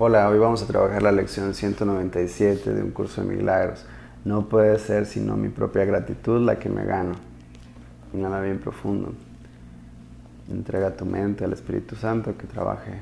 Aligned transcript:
Hola, 0.00 0.28
hoy 0.28 0.38
vamos 0.38 0.62
a 0.62 0.66
trabajar 0.68 1.02
la 1.02 1.10
lección 1.10 1.54
197 1.54 2.72
de 2.72 2.84
un 2.84 2.92
curso 2.92 3.20
de 3.20 3.34
milagros. 3.34 3.84
No 4.24 4.48
puede 4.48 4.78
ser 4.78 5.06
sino 5.06 5.36
mi 5.36 5.48
propia 5.48 5.84
gratitud 5.84 6.40
la 6.40 6.56
que 6.60 6.68
me 6.68 6.84
gano. 6.84 7.16
Inhala 8.14 8.40
bien 8.40 8.60
profundo. 8.60 9.12
Entrega 10.48 10.96
tu 10.96 11.04
mente 11.04 11.44
al 11.44 11.52
Espíritu 11.52 11.96
Santo 11.96 12.38
que 12.38 12.46
trabaje 12.46 12.92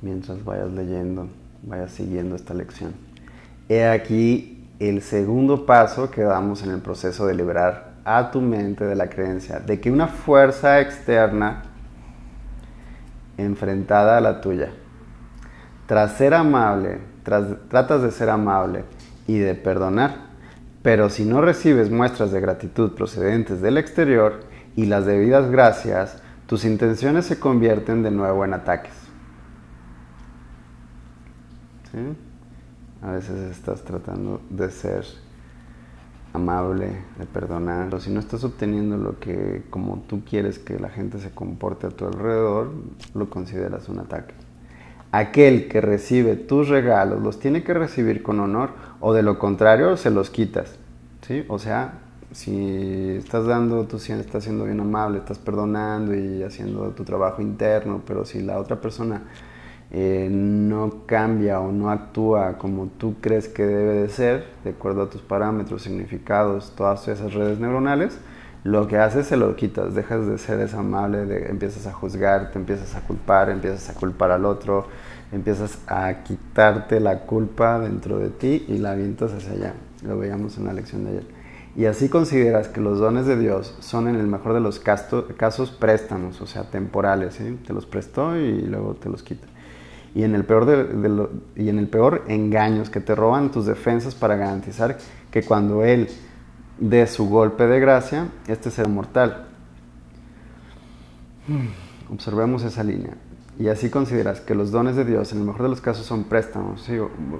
mientras 0.00 0.42
vayas 0.42 0.72
leyendo, 0.72 1.28
vayas 1.62 1.90
siguiendo 1.90 2.36
esta 2.36 2.54
lección. 2.54 2.94
He 3.68 3.86
aquí 3.86 4.66
el 4.78 5.02
segundo 5.02 5.66
paso 5.66 6.10
que 6.10 6.22
damos 6.22 6.62
en 6.62 6.70
el 6.70 6.80
proceso 6.80 7.26
de 7.26 7.34
liberar 7.34 7.96
a 8.02 8.30
tu 8.30 8.40
mente 8.40 8.86
de 8.86 8.94
la 8.94 9.10
creencia 9.10 9.60
de 9.60 9.78
que 9.78 9.90
una 9.90 10.08
fuerza 10.08 10.80
externa 10.80 11.64
enfrentada 13.36 14.16
a 14.16 14.22
la 14.22 14.40
tuya 14.40 14.70
tras 15.90 16.12
ser 16.12 16.34
amable, 16.34 17.00
tratas 17.24 18.02
de 18.02 18.12
ser 18.12 18.30
amable 18.30 18.84
y 19.26 19.38
de 19.38 19.56
perdonar, 19.56 20.18
pero 20.84 21.10
si 21.10 21.24
no 21.24 21.40
recibes 21.40 21.90
muestras 21.90 22.30
de 22.30 22.40
gratitud 22.40 22.92
procedentes 22.92 23.60
del 23.60 23.76
exterior 23.76 24.44
y 24.76 24.86
las 24.86 25.04
debidas 25.04 25.50
gracias, 25.50 26.22
tus 26.46 26.64
intenciones 26.64 27.26
se 27.26 27.40
convierten 27.40 28.04
de 28.04 28.12
nuevo 28.12 28.44
en 28.44 28.54
ataques. 28.54 28.92
A 33.02 33.10
veces 33.10 33.50
estás 33.50 33.82
tratando 33.82 34.42
de 34.48 34.70
ser 34.70 35.04
amable, 36.32 37.02
de 37.18 37.26
perdonar, 37.26 37.86
pero 37.86 38.00
si 38.00 38.12
no 38.12 38.20
estás 38.20 38.44
obteniendo 38.44 38.96
lo 38.96 39.18
que 39.18 39.64
como 39.70 40.04
tú 40.06 40.22
quieres 40.24 40.60
que 40.60 40.78
la 40.78 40.90
gente 40.90 41.18
se 41.18 41.32
comporte 41.32 41.88
a 41.88 41.90
tu 41.90 42.06
alrededor, 42.06 42.70
lo 43.12 43.28
consideras 43.28 43.88
un 43.88 43.98
ataque 43.98 44.49
aquel 45.12 45.68
que 45.68 45.80
recibe 45.80 46.36
tus 46.36 46.68
regalos 46.68 47.22
los 47.22 47.40
tiene 47.40 47.62
que 47.62 47.74
recibir 47.74 48.22
con 48.22 48.40
honor 48.40 48.70
o 49.00 49.12
de 49.12 49.22
lo 49.22 49.38
contrario 49.38 49.96
se 49.96 50.10
los 50.10 50.30
quitas. 50.30 50.76
¿sí? 51.26 51.44
O 51.48 51.58
sea, 51.58 51.94
si 52.32 53.16
estás 53.18 53.46
dando, 53.46 53.84
tú 53.86 53.96
estás 53.96 54.44
siendo 54.44 54.64
bien 54.64 54.80
amable, 54.80 55.18
estás 55.18 55.38
perdonando 55.38 56.14
y 56.14 56.42
haciendo 56.42 56.90
tu 56.90 57.04
trabajo 57.04 57.42
interno, 57.42 58.02
pero 58.06 58.24
si 58.24 58.40
la 58.40 58.58
otra 58.58 58.80
persona 58.80 59.22
eh, 59.90 60.28
no 60.30 61.02
cambia 61.06 61.58
o 61.58 61.72
no 61.72 61.90
actúa 61.90 62.58
como 62.58 62.86
tú 62.86 63.16
crees 63.20 63.48
que 63.48 63.66
debe 63.66 63.94
de 63.94 64.08
ser, 64.08 64.46
de 64.62 64.70
acuerdo 64.70 65.02
a 65.02 65.10
tus 65.10 65.22
parámetros, 65.22 65.82
significados, 65.82 66.72
todas 66.76 67.08
esas 67.08 67.34
redes 67.34 67.58
neuronales, 67.58 68.16
lo 68.62 68.86
que 68.88 68.98
haces 68.98 69.26
se 69.26 69.36
lo 69.36 69.56
quitas, 69.56 69.94
dejas 69.94 70.26
de 70.26 70.36
ser 70.36 70.60
esa 70.60 70.80
amable, 70.80 71.48
empiezas 71.48 71.86
a 71.86 71.92
juzgar, 71.92 72.50
te 72.50 72.58
empiezas 72.58 72.94
a 72.94 73.00
culpar, 73.00 73.48
empiezas 73.48 73.88
a 73.88 73.98
culpar 73.98 74.30
al 74.30 74.44
otro, 74.44 74.86
empiezas 75.32 75.78
a 75.86 76.22
quitarte 76.22 77.00
la 77.00 77.20
culpa 77.20 77.78
dentro 77.78 78.18
de 78.18 78.28
ti 78.28 78.66
y 78.68 78.78
la 78.78 78.92
avientas 78.92 79.32
hacia 79.32 79.52
allá. 79.52 79.74
Lo 80.02 80.18
veíamos 80.18 80.58
en 80.58 80.66
la 80.66 80.74
lección 80.74 81.04
de 81.04 81.10
ayer. 81.10 81.40
Y 81.76 81.86
así 81.86 82.08
consideras 82.08 82.68
que 82.68 82.80
los 82.80 82.98
dones 82.98 83.26
de 83.26 83.38
Dios 83.38 83.76
son 83.80 84.08
en 84.08 84.16
el 84.16 84.26
mejor 84.26 84.54
de 84.54 84.60
los 84.60 84.80
casos 84.80 85.70
préstamos, 85.70 86.40
o 86.40 86.46
sea, 86.46 86.64
temporales, 86.64 87.38
te 87.66 87.72
los 87.72 87.86
prestó 87.86 88.36
y 88.36 88.62
luego 88.62 88.94
te 88.94 89.08
los 89.08 89.22
quita. 89.22 89.46
Y 90.14 90.24
en, 90.24 90.34
el 90.34 90.44
peor 90.44 90.66
de, 90.66 91.28
y 91.54 91.68
en 91.68 91.78
el 91.78 91.86
peor 91.86 92.24
engaños 92.26 92.90
que 92.90 93.00
te 93.00 93.14
roban 93.14 93.52
tus 93.52 93.66
defensas 93.66 94.16
para 94.16 94.36
garantizar 94.36 94.98
que 95.30 95.44
cuando 95.44 95.84
Él 95.84 96.08
de 96.80 97.06
su 97.06 97.28
golpe 97.28 97.66
de 97.66 97.78
gracia, 97.78 98.28
este 98.48 98.70
será 98.70 98.88
mortal. 98.88 99.46
Observemos 102.10 102.64
esa 102.64 102.82
línea. 102.82 103.16
Y 103.58 103.68
así 103.68 103.90
consideras 103.90 104.40
que 104.40 104.54
los 104.54 104.70
dones 104.70 104.96
de 104.96 105.04
Dios, 105.04 105.32
en 105.32 105.40
el 105.40 105.44
mejor 105.44 105.64
de 105.64 105.68
los 105.68 105.82
casos, 105.82 106.06
son 106.06 106.24
préstamos. 106.24 106.88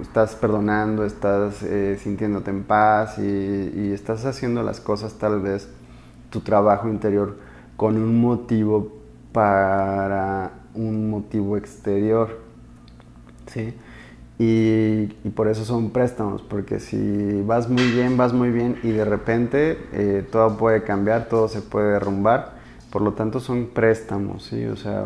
Estás 0.01 0.35
perdonando, 0.35 1.03
estás 1.03 1.63
eh, 1.63 1.97
sintiéndote 1.99 2.51
en 2.51 2.63
paz 2.63 3.17
y, 3.17 3.21
y, 3.21 3.91
estás 3.91 4.23
haciendo 4.25 4.61
las 4.61 4.79
cosas, 4.79 5.15
tal 5.15 5.41
vez, 5.41 5.67
tu 6.29 6.41
trabajo 6.41 6.87
interior, 6.87 7.37
con 7.75 7.97
un 7.97 8.21
motivo 8.21 9.01
para 9.31 10.51
un 10.75 11.09
motivo 11.09 11.57
exterior. 11.57 12.39
¿sí? 13.47 13.73
Y, 14.43 15.05
por 15.35 15.49
eso 15.49 15.63
son 15.65 15.91
préstamos, 15.91 16.41
porque 16.41 16.79
si 16.79 17.43
vas 17.45 17.69
muy 17.69 17.91
bien, 17.91 18.17
vas 18.17 18.33
muy 18.33 18.49
bien 18.49 18.75
y 18.81 18.89
de 18.89 19.05
repente 19.05 19.77
eh, 19.93 20.27
todo 20.31 20.57
puede 20.57 20.81
cambiar, 20.81 21.29
todo 21.29 21.47
se 21.47 21.61
puede 21.61 21.91
derrumbar, 21.91 22.53
por 22.89 23.03
lo 23.03 23.13
tanto 23.13 23.39
son 23.39 23.67
préstamos, 23.67 24.45
¿sí? 24.45 24.65
O 24.65 24.75
sea, 24.75 25.05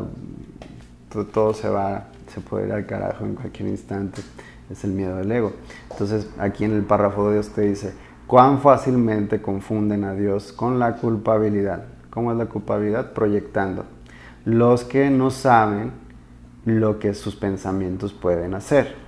todo, 1.34 1.54
se 1.54 1.68
va, 1.68 2.08
se 2.34 2.40
puede 2.40 2.68
ir 2.68 2.72
al 2.72 2.86
carajo 2.86 3.26
en 3.26 3.36
cualquier 3.36 3.68
instante, 3.68 4.22
es 4.70 4.86
el 4.86 4.92
miedo 4.92 5.18
del 5.18 5.30
ego. 5.30 5.52
Entonces 5.92 6.30
aquí 6.38 6.64
en 6.64 6.72
el 6.72 6.84
párrafo 6.84 7.28
de 7.28 7.34
Dios 7.34 7.50
te 7.50 7.64
dice, 7.64 7.94
cuán 8.28 8.62
fácilmente 8.62 9.42
confunden 9.42 10.06
a 10.06 10.14
Dios 10.14 10.54
con 10.54 10.80
la 10.80 10.96
culpabilidad. 10.96 11.84
¿Cómo 12.10 12.32
es 12.32 12.38
la 12.38 12.46
culpabilidad? 12.46 13.12
Proyectando. 13.12 13.84
Los 14.46 14.86
que 14.86 15.10
no 15.10 15.30
saben 15.30 15.92
lo 16.64 17.00
que 17.00 17.14
sus 17.14 17.36
pensamientos 17.36 18.14
pueden 18.14 18.54
hacer. 18.54 19.05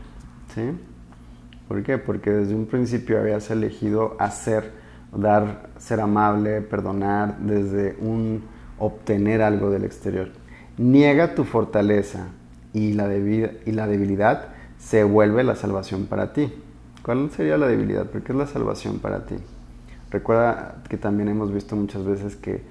¿Por 1.68 1.84
qué? 1.84 1.97
Porque 1.97 2.31
desde 2.31 2.56
un 2.56 2.66
principio 2.66 3.19
habías 3.19 3.50
elegido 3.51 4.16
hacer, 4.19 4.72
dar, 5.16 5.69
ser 5.78 6.00
amable, 6.00 6.62
perdonar, 6.62 7.38
desde 7.40 7.95
un 8.00 8.44
obtener 8.79 9.41
algo 9.41 9.69
del 9.69 9.84
exterior. 9.84 10.29
Niega 10.78 11.35
tu 11.35 11.44
fortaleza 11.44 12.28
y 12.73 12.94
la, 12.94 13.13
y 13.16 13.72
la 13.72 13.88
debilidad 13.88 14.50
se 14.78 15.03
vuelve 15.03 15.44
la 15.44 15.56
salvación 15.56 16.06
para 16.06 16.34
ti. 16.34 16.53
¿Cuál 17.03 17.29
sería 17.31 17.57
la 17.57 17.68
debilidad? 17.68 18.06
Porque 18.06 18.31
es 18.31 18.38
la 18.38 18.47
salvación 18.47 19.00
para 19.00 19.25
ti. 19.25 19.35
Recuerda 20.12 20.84
que 20.89 20.97
también 20.97 21.29
hemos 21.29 21.53
visto 21.53 21.75
muchas 21.75 22.06
veces 22.06 22.35
que 22.35 22.62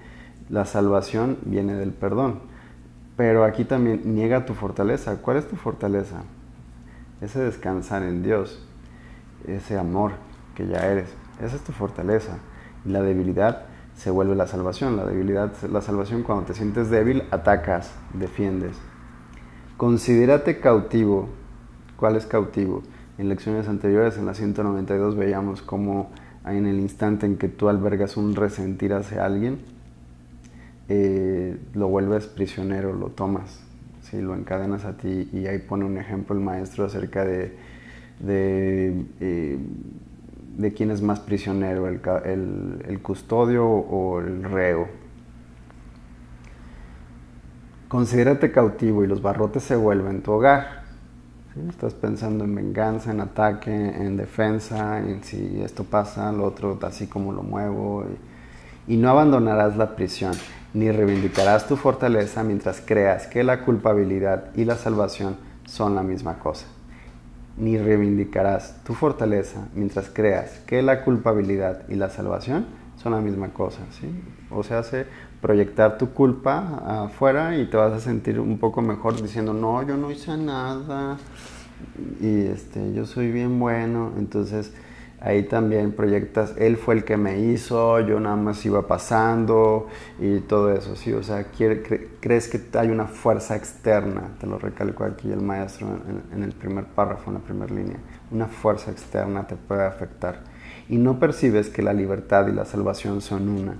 la 0.48 0.64
salvación 0.64 1.38
viene 1.44 1.74
del 1.74 1.90
perdón. 1.90 2.40
Pero 3.16 3.44
aquí 3.44 3.64
también 3.64 4.14
niega 4.14 4.46
tu 4.46 4.54
fortaleza. 4.54 5.16
¿Cuál 5.22 5.38
es 5.38 5.48
tu 5.48 5.56
fortaleza? 5.56 6.22
Ese 7.20 7.40
descansar 7.40 8.02
en 8.02 8.22
Dios, 8.22 8.64
ese 9.46 9.78
amor 9.78 10.12
que 10.54 10.66
ya 10.66 10.86
eres. 10.86 11.08
Esa 11.42 11.56
es 11.56 11.62
tu 11.62 11.72
fortaleza. 11.72 12.38
Y 12.84 12.90
la 12.90 13.02
debilidad 13.02 13.66
se 13.96 14.10
vuelve 14.10 14.34
la 14.36 14.46
salvación. 14.46 14.96
La 14.96 15.04
debilidad, 15.04 15.52
la 15.70 15.80
salvación 15.80 16.22
cuando 16.22 16.44
te 16.44 16.54
sientes 16.54 16.90
débil, 16.90 17.24
atacas, 17.30 17.92
defiendes. 18.14 18.76
Considérate 19.76 20.60
cautivo. 20.60 21.28
¿Cuál 21.96 22.16
es 22.16 22.26
cautivo? 22.26 22.82
En 23.18 23.28
lecciones 23.28 23.68
anteriores, 23.68 24.18
en 24.18 24.26
la 24.26 24.34
192, 24.34 25.16
veíamos 25.16 25.62
cómo 25.62 26.10
en 26.44 26.66
el 26.66 26.78
instante 26.78 27.26
en 27.26 27.36
que 27.38 27.48
tú 27.48 27.68
albergas 27.68 28.16
un 28.16 28.36
resentir 28.36 28.92
hacia 28.92 29.24
alguien, 29.24 29.58
eh, 30.88 31.58
lo 31.74 31.88
vuelves 31.88 32.26
prisionero, 32.26 32.92
lo 32.92 33.08
tomas, 33.08 33.65
si 34.10 34.20
lo 34.20 34.34
encadenas 34.34 34.84
a 34.84 34.96
ti 34.96 35.28
y 35.32 35.46
ahí 35.46 35.58
pone 35.58 35.84
un 35.84 35.98
ejemplo 35.98 36.36
el 36.36 36.42
maestro 36.42 36.84
acerca 36.84 37.24
de, 37.24 37.56
de, 38.20 39.04
eh, 39.20 39.58
quién 40.76 40.90
es 40.90 41.02
más 41.02 41.20
prisionero, 41.20 41.88
el, 41.88 42.84
el, 42.86 43.02
custodio 43.02 43.66
o 43.66 44.20
el 44.20 44.44
reo. 44.44 44.88
Considérate 47.88 48.50
cautivo 48.52 49.04
y 49.04 49.06
los 49.06 49.22
barrotes 49.22 49.62
se 49.62 49.76
vuelven 49.76 50.22
tu 50.22 50.32
hogar. 50.32 50.84
Estás 51.68 51.94
pensando 51.94 52.44
en 52.44 52.54
venganza, 52.54 53.10
en 53.10 53.20
ataque, 53.20 53.72
en 53.74 54.16
defensa, 54.16 54.98
en 54.98 55.24
si 55.24 55.62
esto 55.62 55.84
pasa, 55.84 56.30
lo 56.30 56.44
otro 56.44 56.78
así 56.82 57.06
como 57.06 57.32
lo 57.32 57.42
muevo. 57.42 58.04
y 58.86 58.96
no 58.96 59.08
abandonarás 59.10 59.76
la 59.76 59.96
prisión 59.96 60.34
ni 60.76 60.92
reivindicarás 60.92 61.66
tu 61.66 61.76
fortaleza 61.76 62.44
mientras 62.44 62.82
creas 62.82 63.26
que 63.26 63.42
la 63.42 63.64
culpabilidad 63.64 64.54
y 64.54 64.66
la 64.66 64.76
salvación 64.76 65.38
son 65.64 65.94
la 65.94 66.02
misma 66.02 66.38
cosa. 66.38 66.66
Ni 67.56 67.78
reivindicarás 67.78 68.84
tu 68.84 68.92
fortaleza 68.92 69.68
mientras 69.74 70.10
creas 70.10 70.58
que 70.66 70.82
la 70.82 71.02
culpabilidad 71.02 71.88
y 71.88 71.94
la 71.94 72.10
salvación 72.10 72.66
son 73.02 73.12
la 73.12 73.20
misma 73.22 73.54
cosa. 73.54 73.78
¿sí? 73.98 74.06
O 74.50 74.62
sea, 74.62 74.80
hace 74.80 75.06
proyectar 75.40 75.96
tu 75.96 76.10
culpa 76.10 77.04
afuera 77.04 77.56
y 77.56 77.70
te 77.70 77.78
vas 77.78 77.94
a 77.94 78.00
sentir 78.00 78.38
un 78.38 78.58
poco 78.58 78.82
mejor 78.82 79.20
diciendo, 79.22 79.54
no, 79.54 79.82
yo 79.82 79.96
no 79.96 80.10
hice 80.10 80.36
nada 80.36 81.16
y 82.20 82.48
este, 82.48 82.92
yo 82.92 83.06
soy 83.06 83.32
bien 83.32 83.58
bueno. 83.58 84.12
Entonces, 84.18 84.74
ahí 85.20 85.44
también 85.44 85.92
proyectas, 85.92 86.54
él 86.58 86.76
fue 86.76 86.94
el 86.94 87.04
que 87.04 87.16
me 87.16 87.40
hizo, 87.40 88.00
yo 88.00 88.20
nada 88.20 88.36
más 88.36 88.64
iba 88.66 88.86
pasando 88.86 89.88
y 90.18 90.40
todo 90.40 90.72
eso, 90.72 90.94
¿sí? 90.94 91.12
O 91.12 91.22
sea, 91.22 91.46
crees 92.20 92.48
que 92.48 92.78
hay 92.78 92.88
una 92.90 93.06
fuerza 93.06 93.56
externa, 93.56 94.30
te 94.38 94.46
lo 94.46 94.58
recalco 94.58 95.04
aquí 95.04 95.30
el 95.32 95.40
maestro 95.40 95.88
en, 96.32 96.42
el 96.42 96.52
primer 96.52 96.84
párrafo, 96.84 97.30
en 97.30 97.34
la 97.34 97.40
primera 97.40 97.74
línea, 97.74 97.96
una 98.30 98.46
fuerza 98.46 98.90
externa 98.90 99.46
te 99.46 99.56
puede 99.56 99.84
afectar 99.84 100.40
y 100.88 100.98
no 100.98 101.18
percibes 101.18 101.70
que 101.70 101.82
la 101.82 101.92
libertad 101.92 102.46
y 102.48 102.52
la 102.52 102.64
salvación 102.64 103.20
son 103.20 103.48
una. 103.48 103.76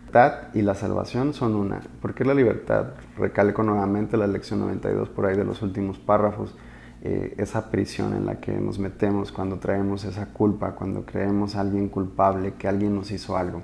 libertad 0.00 0.48
y 0.54 0.62
la 0.62 0.74
salvación 0.74 1.32
son 1.32 1.54
una. 1.54 1.80
¿Por 2.02 2.14
qué 2.14 2.24
la 2.24 2.34
libertad? 2.34 2.88
Recalco 3.16 3.62
nuevamente 3.62 4.16
la 4.16 4.26
lección 4.26 4.60
92 4.60 5.08
por 5.10 5.26
ahí 5.26 5.36
de 5.36 5.44
los 5.44 5.62
últimos 5.62 5.98
párrafos. 5.98 6.54
Eh, 7.00 7.34
esa 7.38 7.70
prisión 7.70 8.12
en 8.12 8.26
la 8.26 8.40
que 8.40 8.52
nos 8.52 8.80
metemos 8.80 9.30
cuando 9.30 9.58
traemos 9.58 10.04
esa 10.04 10.26
culpa, 10.26 10.72
cuando 10.72 11.06
creemos 11.06 11.54
a 11.54 11.60
alguien 11.60 11.88
culpable, 11.88 12.54
que 12.58 12.66
alguien 12.66 12.94
nos 12.96 13.12
hizo 13.12 13.36
algo. 13.36 13.62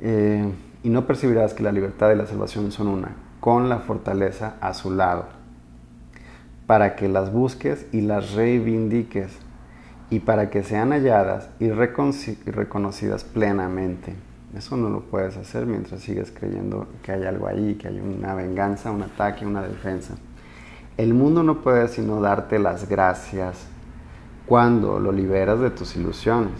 Eh, 0.00 0.44
y 0.82 0.90
no 0.90 1.06
percibirás 1.06 1.54
que 1.54 1.62
la 1.62 1.72
libertad 1.72 2.12
y 2.12 2.16
la 2.16 2.26
salvación 2.26 2.70
son 2.72 2.88
una, 2.88 3.16
con 3.40 3.70
la 3.70 3.78
fortaleza 3.78 4.56
a 4.60 4.74
su 4.74 4.90
lado, 4.90 5.24
para 6.66 6.94
que 6.94 7.08
las 7.08 7.32
busques 7.32 7.86
y 7.92 8.02
las 8.02 8.32
reivindiques, 8.32 9.38
y 10.10 10.20
para 10.20 10.50
que 10.50 10.62
sean 10.62 10.90
halladas 10.90 11.48
y 11.58 11.70
reconocidas 11.70 13.24
plenamente. 13.24 14.14
Eso 14.56 14.76
no 14.76 14.90
lo 14.90 15.00
puedes 15.00 15.36
hacer 15.36 15.66
mientras 15.66 16.02
sigues 16.02 16.30
creyendo 16.30 16.86
que 17.02 17.12
hay 17.12 17.24
algo 17.24 17.48
ahí, 17.48 17.74
que 17.74 17.88
hay 17.88 17.98
una 17.98 18.34
venganza, 18.34 18.90
un 18.90 19.02
ataque, 19.02 19.44
una 19.44 19.62
defensa. 19.62 20.14
El 20.96 21.12
mundo 21.12 21.42
no 21.42 21.60
puede 21.60 21.88
sino 21.88 22.20
darte 22.22 22.58
las 22.58 22.88
gracias 22.88 23.66
cuando 24.46 24.98
lo 24.98 25.12
liberas 25.12 25.60
de 25.60 25.70
tus 25.70 25.96
ilusiones. 25.96 26.54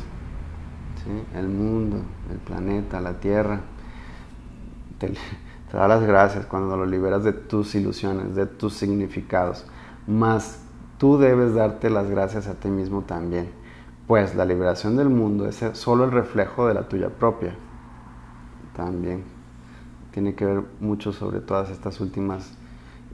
El 1.35 1.49
mundo, 1.49 1.99
el 2.31 2.39
planeta, 2.39 3.01
la 3.01 3.15
tierra, 3.15 3.61
te, 4.99 5.15
da 5.73 5.87
las 5.87 6.03
gracias 6.03 6.45
cuando 6.47 6.77
lo 6.77 6.85
liberas 6.85 7.23
de 7.25 7.33
tus 7.33 7.75
ilusiones, 7.77 8.35
de 8.35 8.47
tus 8.47 8.75
significados. 8.75 9.65
Más 10.07 10.61
tú 10.99 11.17
debes 11.17 11.55
darte 11.55 11.91
las 11.91 12.11
gracias 12.11 12.49
a 12.49 12.55
ti 12.55 12.69
mismo 12.69 13.03
también, 13.03 13.51
pues 14.07 14.35
la 14.35 14.45
liberación 14.45 14.97
del 14.97 15.09
mundo 15.09 15.49
es 15.49 15.65
solo 15.75 16.05
el 16.05 16.11
reflejo 16.11 16.67
de 16.67 16.75
la 16.75 16.89
tuya 16.89 17.09
propia. 17.09 17.55
También 18.75 19.23
tiene 20.11 20.35
que 20.35 20.45
ver 20.45 20.65
mucho 20.81 21.13
sobre 21.13 21.41
todas 21.41 21.71
estas 21.71 22.01
últimas 22.01 22.53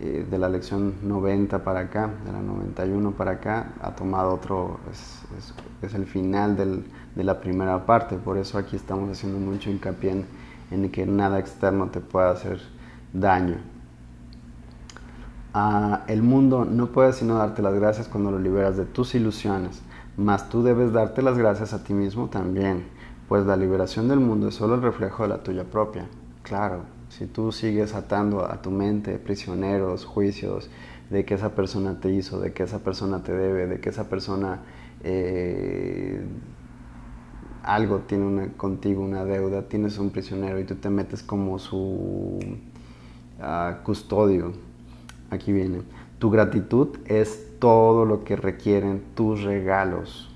eh, 0.00 0.26
de 0.28 0.38
la 0.38 0.48
lección 0.48 0.94
90 1.02 1.62
para 1.62 1.80
acá, 1.80 2.10
de 2.24 2.32
la 2.32 2.40
91 2.40 3.12
para 3.12 3.32
acá, 3.32 3.72
ha 3.80 3.94
tomado 3.94 4.34
otro, 4.34 4.80
es, 4.90 5.94
el 5.94 6.06
final 6.06 6.56
de 6.56 7.24
la 7.24 7.40
primera 7.40 7.84
parte, 7.86 8.16
por 8.16 8.38
eso 8.38 8.58
aquí 8.58 8.74
estamos 8.74 9.10
haciendo 9.10 9.38
mucho 9.38 9.70
hincapié 9.70 10.24
en, 10.70 10.90
que 10.90 11.06
nada 11.06 11.38
externo 11.38 11.88
te 11.88 12.00
pueda 12.00 12.30
hacer 12.30 12.60
daño. 13.12 13.58
Ah, 15.54 16.04
el 16.08 16.22
mundo 16.22 16.64
no 16.64 16.86
puede 16.86 17.12
sino 17.12 17.34
darte 17.36 17.60
las 17.60 17.74
gracias 17.74 18.08
cuando 18.08 18.30
lo 18.30 18.38
liberas 18.38 18.76
de 18.76 18.86
tus 18.86 19.14
ilusiones, 19.14 19.82
mas 20.16 20.48
tú 20.48 20.62
debes 20.62 20.92
darte 20.92 21.20
las 21.20 21.36
gracias 21.36 21.74
a 21.74 21.84
ti 21.84 21.92
mismo 21.92 22.28
también, 22.28 22.86
pues 23.28 23.44
la 23.44 23.56
liberación 23.56 24.08
del 24.08 24.20
mundo 24.20 24.48
es 24.48 24.54
solo 24.54 24.74
el 24.74 24.82
reflejo 24.82 25.24
de 25.24 25.28
la 25.28 25.42
tuya 25.42 25.64
propia. 25.64 26.06
Claro, 26.42 26.80
si 27.18 27.26
tú 27.26 27.52
sigues 27.52 27.94
atando 27.94 28.50
a 28.50 28.62
tu 28.62 28.70
mente 28.70 29.18
prisioneros, 29.18 30.06
juicios, 30.06 30.70
de 31.10 31.26
que 31.26 31.34
esa 31.34 31.54
persona 31.54 32.00
te 32.00 32.10
hizo, 32.10 32.40
de 32.40 32.54
que 32.54 32.62
esa 32.62 32.78
persona 32.78 33.22
te 33.22 33.32
debe, 33.32 33.66
de 33.66 33.80
que 33.80 33.90
esa 33.90 34.08
persona 34.08 34.60
eh, 35.04 36.22
algo 37.62 37.98
tiene 38.00 38.52
contigo, 38.56 39.02
una 39.02 39.24
deuda, 39.24 39.68
tienes 39.68 39.98
un 39.98 40.08
prisionero 40.10 40.58
y 40.58 40.64
tú 40.64 40.76
te 40.76 40.88
metes 40.88 41.22
como 41.22 41.58
su 41.58 42.38
ah, 43.40 43.80
custodio. 43.84 44.52
Aquí 45.28 45.52
viene. 45.52 45.82
Tu 46.18 46.30
gratitud 46.30 46.96
es 47.04 47.58
todo 47.58 48.06
lo 48.06 48.24
que 48.24 48.36
requieren 48.36 49.02
tus 49.14 49.42
regalos. 49.42 50.31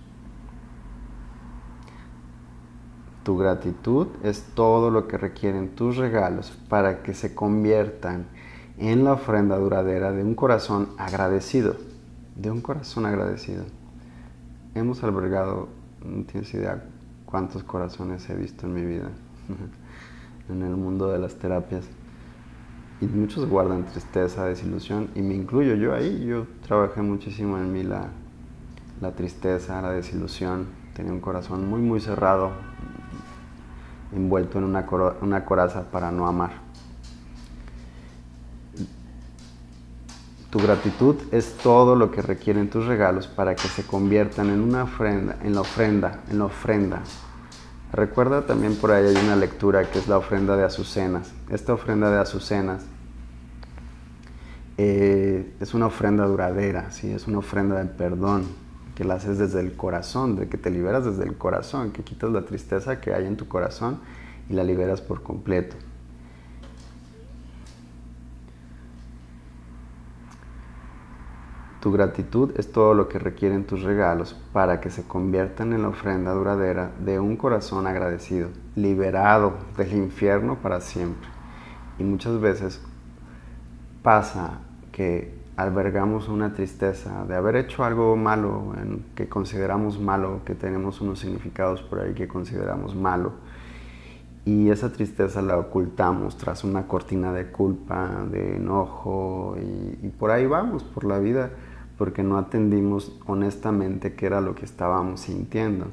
Tu 3.27 3.37
gratitud 3.37 4.07
es 4.23 4.45
todo 4.55 4.89
lo 4.93 5.09
que 5.09 5.19
requieren 5.19 5.71
tus 5.71 5.97
regalos 5.97 6.57
para 6.69 7.03
que 7.03 7.13
se 7.13 7.35
conviertan 7.35 8.27
en 8.79 9.03
la 9.03 9.15
ofrenda 9.15 9.59
duradera 9.59 10.13
de 10.13 10.23
un 10.23 10.37
corazón 10.37 10.91
agradecido. 10.97 11.75
De 12.37 12.53
un 12.53 12.61
corazón 12.61 13.05
agradecido. 13.05 13.65
Hemos 14.77 15.03
albergado, 15.03 15.69
no 16.05 16.23
tienes 16.23 16.55
idea 16.55 16.85
cuántos 17.25 17.65
corazones 17.65 18.31
he 18.31 18.37
visto 18.37 18.67
en 18.67 18.75
mi 18.75 18.85
vida, 18.85 19.11
en 20.49 20.63
el 20.63 20.77
mundo 20.77 21.09
de 21.09 21.19
las 21.19 21.35
terapias. 21.35 21.85
Y 23.01 23.07
muchos 23.07 23.49
guardan 23.49 23.87
tristeza, 23.87 24.45
desilusión, 24.45 25.09
y 25.17 25.23
me 25.23 25.35
incluyo 25.35 25.75
yo 25.75 25.97
ahí. 25.97 26.27
Yo 26.27 26.47
trabajé 26.65 27.03
muchísimo 27.03 27.59
en 27.59 27.73
mí 27.73 27.83
la, 27.83 28.07
la 29.01 29.17
tristeza, 29.17 29.83
la 29.83 29.91
desilusión. 29.91 30.69
Tenía 30.95 31.13
un 31.13 31.21
corazón 31.21 31.69
muy, 31.69 31.81
muy 31.81 31.99
cerrado, 31.99 32.53
envuelto 34.15 34.59
en 34.59 34.65
una, 34.65 35.45
coraza 35.45 35.91
para 35.91 36.11
no 36.11 36.27
amar. 36.27 36.53
Tu 40.51 40.59
gratitud 40.59 41.17
es 41.33 41.57
todo 41.59 41.97
lo 41.97 42.11
que 42.11 42.23
requieren 42.23 42.71
tus 42.71 42.87
regalos 42.87 43.27
para 43.27 43.55
que 43.55 43.69
se 43.69 43.85
conviertan 43.85 44.51
en 44.51 44.61
una 44.61 44.85
ofrenda, 44.85 45.37
en 45.43 45.55
la 45.55 45.61
ofrenda, 45.61 46.21
en 46.31 46.39
la 46.39 46.45
ofrenda. 46.47 47.03
Recuerda 47.93 48.47
también 48.47 48.77
por 48.77 48.93
ahí 48.93 49.07
hay 49.07 49.25
una 49.25 49.37
lectura 49.37 49.91
que 49.91 49.99
es 49.99 50.09
la 50.09 50.19
ofrenda 50.19 50.57
de 50.57 50.65
azucenas. 50.65 51.33
Esta 51.51 51.75
ofrenda 51.75 52.11
de 52.11 52.19
azucenas 52.19 52.85
eh, 54.79 55.55
es 55.61 55.75
una 55.75 55.87
ofrenda 55.87 56.27
duradera, 56.27 56.91
¿sí? 56.91 57.11
es 57.11 57.27
una 57.27 57.39
ofrenda 57.39 57.79
del 57.79 57.89
perdón, 57.89 58.47
que 58.97 59.05
la 59.05 59.15
haces 59.15 59.39
desde 59.39 59.61
el 59.61 59.77
corazón, 59.77 60.37
de 60.37 60.49
que 60.49 60.57
te 60.57 60.71
liberas 60.71 61.05
desde 61.05 61.25
el 61.25 61.37
corazón, 61.37 61.93
que 61.93 62.03
quitas 62.03 62.31
la 62.31 62.47
tristeza 62.47 62.99
que 62.99 63.13
hay 63.13 63.27
en 63.27 63.37
tu 63.37 63.47
corazón 63.47 64.01
y 64.49 64.55
la 64.55 64.65
liberas 64.65 65.03
por 65.03 65.23
completo. 65.23 65.77
Tu 71.81 71.93
gratitud 71.93 72.53
es 72.57 72.73
todo 72.73 72.95
lo 72.95 73.07
que 73.07 73.19
requieren 73.19 73.65
tus 73.65 73.83
regalos 73.83 74.35
para 74.55 74.81
que 74.81 74.91
se 74.91 75.07
conviertan 75.07 75.75
en 75.75 75.83
la 75.83 75.89
ofrenda 75.89 76.33
duradera 76.33 76.91
de 76.99 77.21
un 77.21 77.37
corazón 77.37 77.87
agradecido, 77.87 78.49
liberado 78.75 79.59
del 79.77 79.93
infierno 79.93 80.57
para 80.57 80.81
siempre. 80.81 81.29
Y 81.99 82.03
muchas 82.03 82.41
veces 82.41 82.81
pasa 84.03 84.61
que 84.91 85.46
albergamos 85.57 86.29
una 86.29 86.53
tristeza 86.53 87.25
de 87.25 87.35
haber 87.35 87.57
hecho 87.57 87.85
algo 87.85 88.15
malo, 88.17 88.75
en, 88.77 89.05
que 89.15 89.29
consideramos 89.29 89.99
malo, 89.99 90.43
que 90.45 90.55
tenemos 90.55 91.01
unos 91.01 91.21
significados 91.21 91.83
por 91.83 92.01
ahí 92.01 92.13
que 92.13 92.29
consideramos 92.29 92.95
malo. 92.95 93.33
Y 94.45 94.71
esa 94.71 94.93
tristeza 94.93 95.43
la 95.43 95.59
ocultamos 95.59 96.37
tras 96.37 96.63
una 96.63 96.87
cortina 96.87 97.33
de 97.33 97.47
culpa, 97.47 98.27
de 98.31 98.57
enojo, 98.57 99.57
y, 99.59 100.07
y 100.07 100.09
por 100.11 100.31
ahí 100.31 100.47
vamos 100.47 100.85
por 100.85 101.05
la 101.05 101.19
vida 101.19 101.51
porque 101.99 102.23
no 102.23 102.37
atendimos 102.37 103.19
honestamente 103.27 104.15
qué 104.15 104.27
era 104.27 104.41
lo 104.41 104.55
que 104.55 104.67
estábamos 104.67 105.21
sintiendo. 105.21 105.87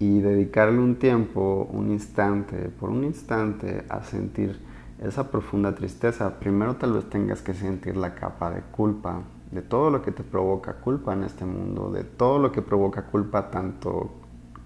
Y 0.00 0.20
dedicarle 0.20 0.78
un 0.78 0.96
tiempo, 0.96 1.68
un 1.72 1.90
instante, 1.90 2.56
por 2.80 2.90
un 2.90 3.04
instante, 3.04 3.84
a 3.88 4.02
sentir 4.02 4.58
esa 5.00 5.30
profunda 5.30 5.74
tristeza, 5.74 6.38
primero 6.38 6.76
tal 6.76 6.92
vez 6.92 7.08
tengas 7.08 7.40
que 7.40 7.54
sentir 7.54 7.96
la 7.96 8.14
capa 8.14 8.50
de 8.50 8.60
culpa, 8.60 9.22
de 9.50 9.62
todo 9.62 9.90
lo 9.90 10.02
que 10.02 10.12
te 10.12 10.22
provoca 10.22 10.74
culpa 10.74 11.14
en 11.14 11.24
este 11.24 11.46
mundo, 11.46 11.90
de 11.90 12.04
todo 12.04 12.38
lo 12.38 12.52
que 12.52 12.60
provoca 12.60 13.06
culpa 13.06 13.50
tanto 13.50 14.10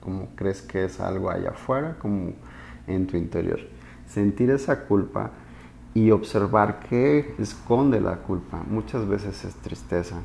como 0.01 0.29
crees 0.35 0.61
que 0.61 0.85
es 0.85 1.01
algo 1.01 1.31
allá 1.31 1.51
afuera 1.51 1.97
como 1.99 2.33
en 2.87 3.07
tu 3.07 3.17
interior. 3.17 3.61
Sentir 4.07 4.51
esa 4.51 4.87
culpa 4.87 5.31
y 5.95 6.11
observar 6.11 6.81
qué 6.81 7.35
esconde 7.39 8.01
la 8.01 8.17
culpa. 8.17 8.63
Muchas 8.69 9.07
veces 9.07 9.45
es 9.45 9.55
tristeza. 9.57 10.17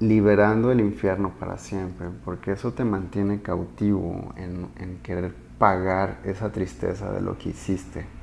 Liberando 0.00 0.72
el 0.72 0.80
infierno 0.80 1.32
para 1.38 1.58
siempre, 1.58 2.08
porque 2.24 2.52
eso 2.52 2.72
te 2.72 2.84
mantiene 2.84 3.42
cautivo 3.42 4.32
en, 4.36 4.68
en 4.76 4.98
querer 5.02 5.34
pagar 5.58 6.20
esa 6.24 6.50
tristeza 6.50 7.12
de 7.12 7.20
lo 7.20 7.36
que 7.36 7.50
hiciste. 7.50 8.19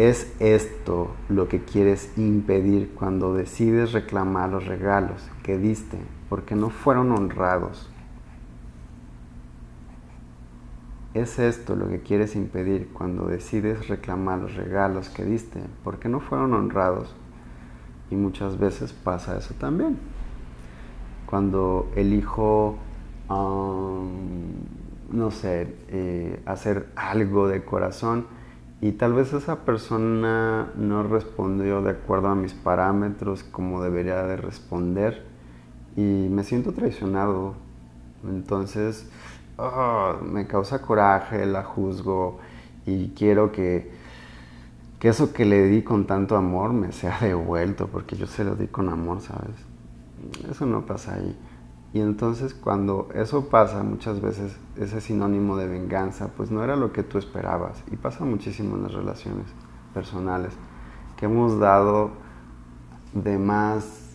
Es 0.00 0.32
esto 0.40 1.14
lo 1.28 1.48
que 1.48 1.62
quieres 1.62 2.16
impedir 2.16 2.94
cuando 2.94 3.34
decides 3.34 3.92
reclamar 3.92 4.48
los 4.48 4.64
regalos 4.64 5.28
que 5.42 5.58
diste 5.58 5.98
porque 6.30 6.54
no 6.54 6.70
fueron 6.70 7.12
honrados. 7.12 7.90
Es 11.12 11.38
esto 11.38 11.76
lo 11.76 11.90
que 11.90 12.00
quieres 12.00 12.34
impedir 12.34 12.88
cuando 12.94 13.26
decides 13.26 13.88
reclamar 13.88 14.38
los 14.38 14.54
regalos 14.54 15.10
que 15.10 15.22
diste 15.22 15.60
porque 15.84 16.08
no 16.08 16.20
fueron 16.20 16.54
honrados. 16.54 17.14
Y 18.10 18.16
muchas 18.16 18.58
veces 18.58 18.94
pasa 18.94 19.36
eso 19.36 19.52
también. 19.60 19.98
Cuando 21.26 21.90
elijo, 21.94 22.78
no 23.28 24.06
sé, 25.30 25.76
eh, 25.88 26.40
hacer 26.46 26.86
algo 26.96 27.48
de 27.48 27.66
corazón, 27.66 28.39
y 28.82 28.92
tal 28.92 29.12
vez 29.12 29.32
esa 29.34 29.64
persona 29.64 30.70
no 30.74 31.02
respondió 31.02 31.82
de 31.82 31.90
acuerdo 31.90 32.28
a 32.28 32.34
mis 32.34 32.54
parámetros 32.54 33.42
como 33.42 33.82
debería 33.82 34.22
de 34.22 34.36
responder 34.36 35.26
y 35.96 36.00
me 36.00 36.44
siento 36.44 36.72
traicionado. 36.72 37.54
Entonces, 38.24 39.10
oh, 39.58 40.14
me 40.22 40.46
causa 40.46 40.80
coraje, 40.80 41.44
la 41.44 41.62
juzgo 41.62 42.38
y 42.86 43.10
quiero 43.10 43.52
que, 43.52 43.90
que 44.98 45.08
eso 45.08 45.32
que 45.34 45.44
le 45.44 45.64
di 45.64 45.82
con 45.82 46.06
tanto 46.06 46.36
amor 46.36 46.72
me 46.72 46.92
sea 46.92 47.18
devuelto, 47.20 47.88
porque 47.88 48.16
yo 48.16 48.26
se 48.26 48.44
lo 48.44 48.54
di 48.54 48.66
con 48.66 48.88
amor, 48.88 49.20
¿sabes? 49.20 49.56
Eso 50.50 50.64
no 50.64 50.86
pasa 50.86 51.14
ahí. 51.14 51.36
Y 51.92 52.00
entonces 52.00 52.54
cuando 52.54 53.08
eso 53.14 53.48
pasa, 53.48 53.82
muchas 53.82 54.20
veces 54.20 54.56
ese 54.76 55.00
sinónimo 55.00 55.56
de 55.56 55.66
venganza, 55.66 56.28
pues 56.36 56.50
no 56.50 56.62
era 56.62 56.76
lo 56.76 56.92
que 56.92 57.02
tú 57.02 57.18
esperabas. 57.18 57.82
Y 57.90 57.96
pasa 57.96 58.24
muchísimo 58.24 58.76
en 58.76 58.84
las 58.84 58.92
relaciones 58.92 59.46
personales, 59.92 60.52
que 61.16 61.26
hemos 61.26 61.58
dado 61.58 62.12
de 63.12 63.38
más 63.38 64.10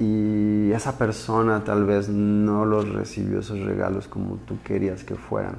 y 0.00 0.70
esa 0.72 0.96
persona 0.96 1.64
tal 1.64 1.84
vez 1.84 2.08
no 2.08 2.64
los 2.64 2.88
recibió 2.88 3.40
esos 3.40 3.60
regalos 3.60 4.06
como 4.06 4.36
tú 4.36 4.58
querías 4.62 5.02
que 5.02 5.16
fueran. 5.16 5.56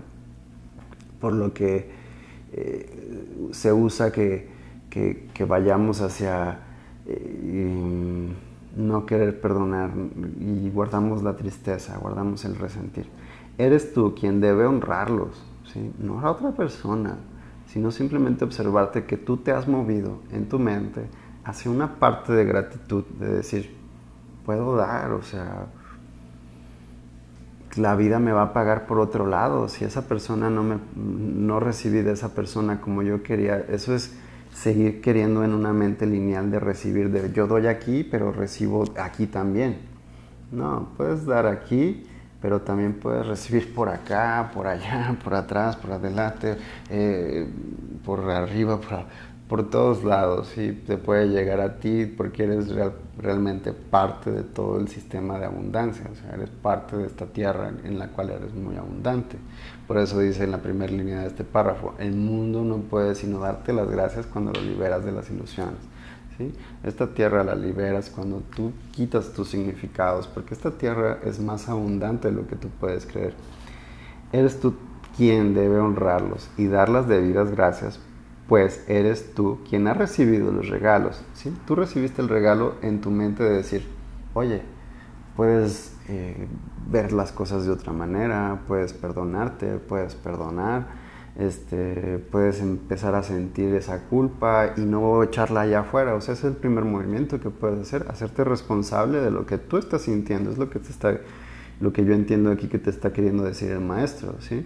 Por 1.19 1.33
lo 1.33 1.53
que 1.53 1.91
eh, 2.53 3.49
se 3.51 3.73
usa 3.73 4.11
que, 4.11 4.47
que, 4.89 5.45
vayamos 5.45 6.01
hacia 6.01 6.59
eh, 7.05 8.29
no 8.75 9.05
querer 9.05 9.41
perdonar 9.41 9.91
y 10.39 10.69
guardamos 10.69 11.23
la 11.23 11.35
tristeza, 11.35 11.97
guardamos 11.97 12.45
el 12.45 12.55
resentir. 12.55 13.07
Eres 13.57 13.93
tú 13.93 14.15
quien 14.15 14.39
debe 14.39 14.65
honrarlos, 14.65 15.43
¿sí? 15.73 15.91
no 15.99 16.19
a 16.21 16.31
otra 16.31 16.51
persona, 16.51 17.17
sino 17.67 17.91
simplemente 17.91 18.45
observarte 18.45 19.05
que 19.05 19.17
tú 19.17 19.37
te 19.37 19.51
has 19.51 19.67
movido 19.67 20.19
en 20.31 20.47
tu 20.47 20.59
mente 20.59 21.07
hacia 21.43 21.71
una 21.71 21.95
parte 21.95 22.33
de 22.33 22.45
gratitud, 22.45 23.03
de 23.19 23.27
decir, 23.27 23.75
puedo 24.45 24.75
dar, 24.75 25.11
o 25.11 25.21
sea, 25.21 25.67
la 27.75 27.95
vida 27.95 28.19
me 28.19 28.31
va 28.31 28.43
a 28.43 28.53
pagar 28.53 28.87
por 28.87 28.99
otro 28.99 29.27
lado. 29.27 29.67
Si 29.67 29.85
esa 29.85 30.07
persona 30.07 30.49
no 30.49 30.63
me 30.63 30.77
no 30.95 31.59
recibí 31.59 32.01
de 32.01 32.13
esa 32.13 32.33
persona 32.33 32.81
como 32.81 33.01
yo 33.01 33.23
quería, 33.23 33.59
eso 33.69 33.93
es 33.93 34.17
seguir 34.59 34.99
queriendo 34.99 35.45
en 35.45 35.53
una 35.53 35.71
mente 35.71 36.05
lineal 36.05 36.51
de 36.51 36.59
recibir 36.59 37.09
de 37.11 37.31
yo 37.31 37.47
doy 37.47 37.67
aquí, 37.67 38.03
pero 38.03 38.33
recibo 38.33 38.83
aquí 38.97 39.25
también. 39.25 39.77
No, 40.51 40.89
puedes 40.97 41.25
dar 41.25 41.45
aquí, 41.45 42.05
pero 42.41 42.61
también 42.61 42.93
puedes 42.93 43.25
recibir 43.25 43.73
por 43.73 43.87
acá, 43.87 44.51
por 44.53 44.67
allá, 44.67 45.15
por 45.23 45.33
atrás, 45.33 45.77
por 45.77 45.93
adelante, 45.93 46.57
eh, 46.89 47.47
por 48.03 48.29
arriba, 48.29 48.81
por, 48.81 49.05
por 49.47 49.69
todos 49.69 50.03
lados 50.03 50.57
y 50.57 50.73
te 50.73 50.97
puede 50.97 51.27
llegar 51.29 51.61
a 51.61 51.79
ti 51.79 52.05
porque 52.05 52.43
eres 52.43 52.67
realmente 53.21 53.73
parte 53.73 54.31
de 54.31 54.43
todo 54.43 54.79
el 54.79 54.87
sistema 54.87 55.37
de 55.37 55.45
abundancia, 55.45 56.05
o 56.11 56.15
sea, 56.15 56.35
eres 56.35 56.49
parte 56.49 56.97
de 56.97 57.05
esta 57.05 57.25
tierra 57.25 57.71
en 57.83 57.99
la 57.99 58.07
cual 58.07 58.29
eres 58.29 58.53
muy 58.53 58.75
abundante. 58.77 59.37
Por 59.87 59.97
eso 59.97 60.19
dice 60.19 60.43
en 60.43 60.51
la 60.51 60.59
primera 60.59 60.91
línea 60.91 61.19
de 61.19 61.27
este 61.27 61.43
párrafo, 61.43 61.95
el 61.99 62.13
mundo 62.13 62.63
no 62.63 62.77
puede 62.77 63.15
sino 63.15 63.39
darte 63.39 63.73
las 63.73 63.89
gracias 63.89 64.25
cuando 64.25 64.53
lo 64.53 64.61
liberas 64.61 65.03
de 65.03 65.11
las 65.11 65.29
ilusiones. 65.29 65.79
¿sí? 66.37 66.53
Esta 66.83 67.07
tierra 67.13 67.43
la 67.43 67.55
liberas 67.55 68.09
cuando 68.09 68.41
tú 68.55 68.71
quitas 68.91 69.33
tus 69.33 69.49
significados, 69.49 70.27
porque 70.27 70.53
esta 70.53 70.71
tierra 70.71 71.19
es 71.25 71.39
más 71.39 71.67
abundante 71.67 72.29
de 72.29 72.35
lo 72.35 72.47
que 72.47 72.55
tú 72.55 72.69
puedes 72.79 73.05
creer. 73.05 73.33
Eres 74.31 74.59
tú 74.59 74.75
quien 75.17 75.53
debe 75.53 75.79
honrarlos 75.79 76.49
y 76.55 76.67
dar 76.67 76.87
las 76.87 77.07
debidas 77.07 77.51
gracias 77.51 77.99
pues 78.49 78.83
eres 78.87 79.35
tú 79.35 79.59
quien 79.69 79.87
ha 79.87 79.93
recibido 79.93 80.51
los 80.51 80.67
regalos. 80.67 81.23
¿sí? 81.35 81.55
Tú 81.67 81.75
recibiste 81.75 82.21
el 82.21 82.27
regalo 82.27 82.75
en 82.81 82.99
tu 82.99 83.11
mente 83.11 83.43
de 83.43 83.51
decir, 83.51 83.87
oye, 84.33 84.63
puedes 85.35 85.95
eh, 86.09 86.47
ver 86.89 87.13
las 87.13 87.31
cosas 87.31 87.65
de 87.65 87.71
otra 87.71 87.93
manera, 87.93 88.63
puedes 88.67 88.93
perdonarte, 88.93 89.77
puedes 89.77 90.15
perdonar, 90.15 90.87
este, 91.37 92.17
puedes 92.31 92.59
empezar 92.59 93.13
a 93.13 93.21
sentir 93.21 93.75
esa 93.75 94.07
culpa 94.07 94.73
y 94.75 94.81
no 94.81 95.21
echarla 95.21 95.61
allá 95.61 95.81
afuera. 95.81 96.15
O 96.15 96.21
sea, 96.21 96.33
es 96.33 96.43
el 96.43 96.53
primer 96.53 96.85
movimiento 96.85 97.39
que 97.39 97.51
puedes 97.51 97.79
hacer, 97.79 98.07
hacerte 98.09 98.43
responsable 98.43 99.21
de 99.21 99.29
lo 99.29 99.45
que 99.45 99.59
tú 99.59 99.77
estás 99.77 100.01
sintiendo, 100.01 100.49
es 100.49 100.57
lo 100.57 100.71
que 100.71 100.79
te 100.79 100.89
está, 100.89 101.19
lo 101.79 101.93
que 101.93 102.03
yo 102.03 102.13
entiendo 102.13 102.51
aquí 102.51 102.67
que 102.67 102.79
te 102.79 102.89
está 102.89 103.13
queriendo 103.13 103.43
decir 103.43 103.69
el 103.69 103.81
maestro, 103.81 104.37
¿sí? 104.39 104.65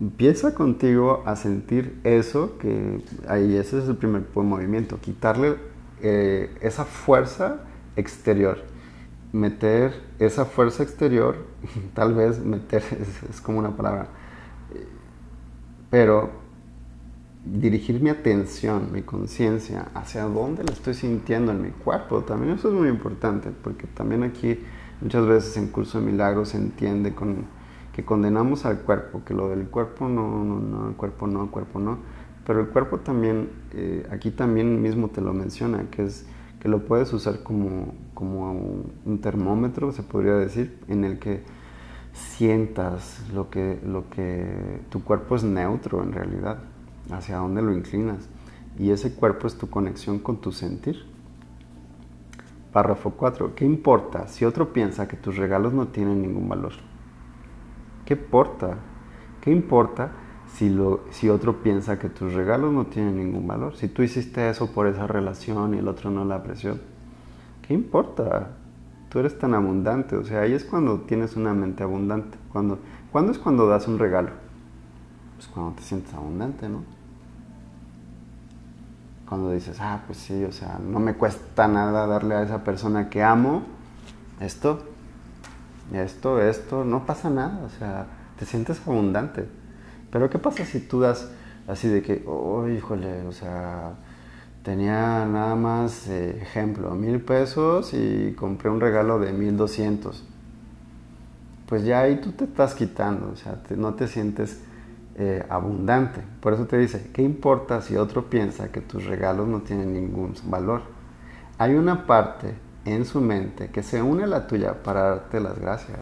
Empieza 0.00 0.54
contigo 0.54 1.22
a 1.24 1.36
sentir 1.36 2.00
eso, 2.02 2.58
que 2.58 3.02
ahí 3.28 3.56
ese 3.56 3.78
es 3.78 3.88
el 3.88 3.96
primer 3.96 4.24
movimiento, 4.34 4.98
quitarle 5.00 5.56
eh, 6.02 6.52
esa 6.60 6.84
fuerza 6.84 7.60
exterior, 7.94 8.58
meter 9.32 9.94
esa 10.18 10.44
fuerza 10.44 10.82
exterior, 10.82 11.46
tal 11.94 12.14
vez 12.14 12.40
meter 12.44 12.82
es, 13.30 13.40
como 13.40 13.60
una 13.60 13.76
palabra, 13.76 14.08
pero 15.90 16.30
dirigir 17.44 18.00
mi 18.00 18.10
atención, 18.10 18.88
mi 18.90 19.02
conciencia 19.02 19.88
hacia 19.94 20.24
dónde 20.24 20.64
la 20.64 20.72
estoy 20.72 20.94
sintiendo 20.94 21.52
en 21.52 21.62
mi 21.62 21.70
cuerpo, 21.70 22.22
también 22.22 22.54
eso 22.54 22.68
es 22.68 22.74
muy 22.74 22.88
importante, 22.88 23.50
porque 23.62 23.86
también 23.86 24.24
aquí 24.24 24.58
muchas 25.00 25.24
veces 25.26 25.56
en 25.56 25.68
curso 25.68 26.00
de 26.00 26.06
milagros 26.06 26.48
se 26.48 26.56
entiende 26.56 27.14
con 27.14 27.44
que 27.94 28.04
condenamos 28.04 28.66
al 28.66 28.80
cuerpo, 28.80 29.22
que 29.24 29.34
lo 29.34 29.48
del 29.48 29.68
cuerpo 29.68 30.08
no, 30.08 30.44
no, 30.44 30.58
no, 30.58 30.88
el 30.88 30.96
cuerpo 30.96 31.28
no, 31.28 31.44
el 31.44 31.50
cuerpo 31.50 31.78
no. 31.78 31.98
Pero 32.44 32.60
el 32.60 32.66
cuerpo 32.66 32.98
también, 32.98 33.48
eh, 33.72 34.06
aquí 34.10 34.32
también 34.32 34.82
mismo 34.82 35.08
te 35.08 35.20
lo 35.20 35.32
menciona, 35.32 35.84
que 35.90 36.04
es 36.04 36.26
que 36.58 36.68
lo 36.68 36.86
puedes 36.86 37.12
usar 37.12 37.42
como, 37.42 37.94
como 38.14 38.50
un 39.04 39.20
termómetro, 39.20 39.92
se 39.92 40.02
podría 40.02 40.34
decir, 40.34 40.78
en 40.88 41.04
el 41.04 41.18
que 41.18 41.42
sientas 42.12 43.22
lo 43.32 43.48
que, 43.48 43.78
lo 43.86 44.08
que 44.10 44.80
tu 44.88 45.04
cuerpo 45.04 45.36
es 45.36 45.44
neutro 45.44 46.02
en 46.02 46.12
realidad, 46.12 46.58
hacia 47.10 47.36
dónde 47.36 47.62
lo 47.62 47.72
inclinas. 47.72 48.28
Y 48.76 48.90
ese 48.90 49.14
cuerpo 49.14 49.46
es 49.46 49.56
tu 49.56 49.70
conexión 49.70 50.18
con 50.18 50.40
tu 50.40 50.50
sentir. 50.50 51.04
Párrafo 52.72 53.10
4. 53.10 53.54
¿Qué 53.54 53.64
importa 53.64 54.26
si 54.26 54.44
otro 54.44 54.72
piensa 54.72 55.06
que 55.06 55.16
tus 55.16 55.36
regalos 55.36 55.72
no 55.72 55.88
tienen 55.88 56.22
ningún 56.22 56.48
valor? 56.48 56.72
¿Qué 58.04 58.14
importa? 58.14 58.76
¿Qué 59.40 59.50
importa 59.50 60.12
si, 60.54 60.68
lo, 60.68 61.04
si 61.10 61.28
otro 61.28 61.62
piensa 61.62 61.98
que 61.98 62.08
tus 62.08 62.32
regalos 62.32 62.72
no 62.72 62.86
tienen 62.86 63.16
ningún 63.16 63.46
valor? 63.46 63.76
Si 63.76 63.88
tú 63.88 64.02
hiciste 64.02 64.48
eso 64.48 64.72
por 64.72 64.86
esa 64.86 65.06
relación 65.06 65.74
y 65.74 65.78
el 65.78 65.88
otro 65.88 66.10
no 66.10 66.24
la 66.24 66.36
apreció, 66.36 66.78
¿qué 67.66 67.74
importa? 67.74 68.52
Tú 69.08 69.18
eres 69.18 69.38
tan 69.38 69.54
abundante, 69.54 70.16
o 70.16 70.24
sea, 70.24 70.40
ahí 70.40 70.52
es 70.52 70.64
cuando 70.64 71.00
tienes 71.00 71.36
una 71.36 71.54
mente 71.54 71.82
abundante. 71.82 72.36
Cuando, 72.52 72.78
¿Cuándo 73.12 73.32
es 73.32 73.38
cuando 73.38 73.68
das 73.68 73.86
un 73.86 73.98
regalo? 73.98 74.30
Pues 75.36 75.46
cuando 75.48 75.76
te 75.76 75.82
sientes 75.82 76.12
abundante, 76.14 76.68
¿no? 76.68 76.82
Cuando 79.28 79.52
dices, 79.52 79.78
ah, 79.80 80.02
pues 80.06 80.18
sí, 80.18 80.44
o 80.44 80.52
sea, 80.52 80.78
no 80.84 80.98
me 80.98 81.14
cuesta 81.14 81.68
nada 81.68 82.06
darle 82.06 82.34
a 82.34 82.42
esa 82.42 82.64
persona 82.64 83.08
que 83.08 83.22
amo 83.22 83.62
esto, 84.40 84.82
esto, 85.92 86.40
esto, 86.40 86.84
no 86.84 87.06
pasa 87.06 87.30
nada, 87.30 87.60
o 87.64 87.68
sea, 87.68 88.06
te 88.38 88.46
sientes 88.46 88.80
abundante. 88.86 89.46
Pero 90.10 90.30
¿qué 90.30 90.38
pasa 90.38 90.64
si 90.64 90.80
tú 90.80 91.00
das 91.00 91.30
así 91.66 91.88
de 91.88 92.02
que, 92.02 92.24
oh, 92.26 92.68
híjole, 92.68 93.26
o 93.26 93.32
sea, 93.32 93.94
tenía 94.62 95.26
nada 95.26 95.54
más, 95.56 96.08
eh, 96.08 96.38
ejemplo, 96.40 96.94
mil 96.94 97.20
pesos 97.20 97.92
y 97.92 98.34
compré 98.38 98.70
un 98.70 98.80
regalo 98.80 99.18
de 99.18 99.32
mil 99.32 99.56
doscientos? 99.56 100.24
Pues 101.66 101.84
ya 101.84 102.00
ahí 102.00 102.20
tú 102.20 102.32
te 102.32 102.44
estás 102.44 102.74
quitando, 102.74 103.30
o 103.32 103.36
sea, 103.36 103.62
no 103.76 103.94
te 103.94 104.06
sientes 104.06 104.60
eh, 105.16 105.44
abundante. 105.48 106.20
Por 106.40 106.52
eso 106.52 106.66
te 106.66 106.76
dice, 106.78 107.10
¿qué 107.12 107.22
importa 107.22 107.80
si 107.80 107.96
otro 107.96 108.28
piensa 108.28 108.70
que 108.70 108.80
tus 108.80 109.04
regalos 109.04 109.48
no 109.48 109.60
tienen 109.60 109.92
ningún 109.92 110.34
valor? 110.44 110.82
Hay 111.58 111.74
una 111.74 112.06
parte 112.06 112.54
en 112.84 113.04
su 113.04 113.20
mente 113.20 113.70
que 113.70 113.82
se 113.82 114.02
une 114.02 114.24
a 114.24 114.26
la 114.26 114.46
tuya 114.46 114.82
para 114.82 115.02
darte 115.02 115.40
las 115.40 115.58
gracias. 115.58 116.00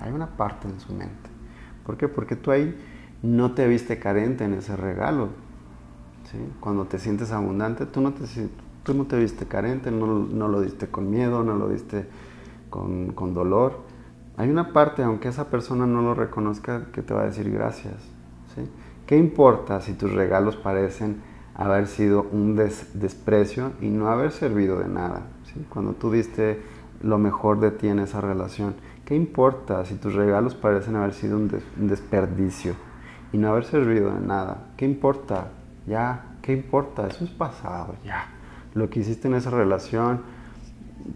Hay 0.00 0.12
una 0.12 0.36
parte 0.36 0.68
en 0.68 0.80
su 0.80 0.92
mente. 0.92 1.30
¿Por 1.84 1.96
qué? 1.96 2.08
Porque 2.08 2.36
tú 2.36 2.50
ahí 2.50 2.76
no 3.22 3.52
te 3.52 3.66
viste 3.66 3.98
carente 3.98 4.44
en 4.44 4.54
ese 4.54 4.76
regalo. 4.76 5.28
¿sí? 6.30 6.38
Cuando 6.60 6.84
te 6.86 6.98
sientes 6.98 7.32
abundante, 7.32 7.86
tú 7.86 8.00
no 8.00 8.12
te, 8.12 8.24
tú 8.82 8.94
no 8.94 9.04
te 9.06 9.18
viste 9.18 9.46
carente, 9.46 9.90
no, 9.90 10.06
no 10.06 10.48
lo 10.48 10.60
diste 10.60 10.88
con 10.88 11.10
miedo, 11.10 11.42
no 11.42 11.54
lo 11.54 11.68
diste 11.68 12.06
con, 12.70 13.12
con 13.12 13.34
dolor. 13.34 13.80
Hay 14.36 14.50
una 14.50 14.72
parte, 14.72 15.02
aunque 15.02 15.28
esa 15.28 15.48
persona 15.48 15.86
no 15.86 16.02
lo 16.02 16.14
reconozca, 16.14 16.86
que 16.92 17.02
te 17.02 17.14
va 17.14 17.22
a 17.22 17.26
decir 17.26 17.50
gracias. 17.50 17.94
¿sí? 18.54 18.68
¿Qué 19.06 19.16
importa 19.16 19.80
si 19.80 19.94
tus 19.94 20.12
regalos 20.12 20.56
parecen 20.56 21.22
haber 21.54 21.86
sido 21.86 22.26
un 22.32 22.56
desprecio 22.56 23.72
y 23.80 23.88
no 23.88 24.08
haber 24.08 24.32
servido 24.32 24.78
de 24.78 24.88
nada? 24.88 25.22
Cuando 25.68 25.92
tú 25.92 26.10
diste 26.10 26.60
lo 27.02 27.18
mejor 27.18 27.60
de 27.60 27.70
ti 27.70 27.88
en 27.88 27.98
esa 27.98 28.20
relación. 28.20 28.74
¿Qué 29.04 29.14
importa 29.14 29.84
si 29.84 29.96
tus 29.96 30.14
regalos 30.14 30.54
parecen 30.54 30.96
haber 30.96 31.12
sido 31.12 31.36
un, 31.36 31.50
desperdicio 31.76 32.74
y 33.32 33.38
no 33.38 33.50
haber 33.50 33.64
servido 33.64 34.14
de 34.14 34.20
nada? 34.20 34.68
¿Qué 34.76 34.86
importa? 34.86 35.48
Ya, 35.86 36.36
¿qué 36.40 36.52
importa? 36.52 37.06
Eso 37.06 37.24
es 37.24 37.30
pasado, 37.30 37.94
ya. 38.04 38.28
Lo 38.74 38.88
que 38.88 39.00
hiciste 39.00 39.28
en 39.28 39.34
esa 39.34 39.50
relación 39.50 40.22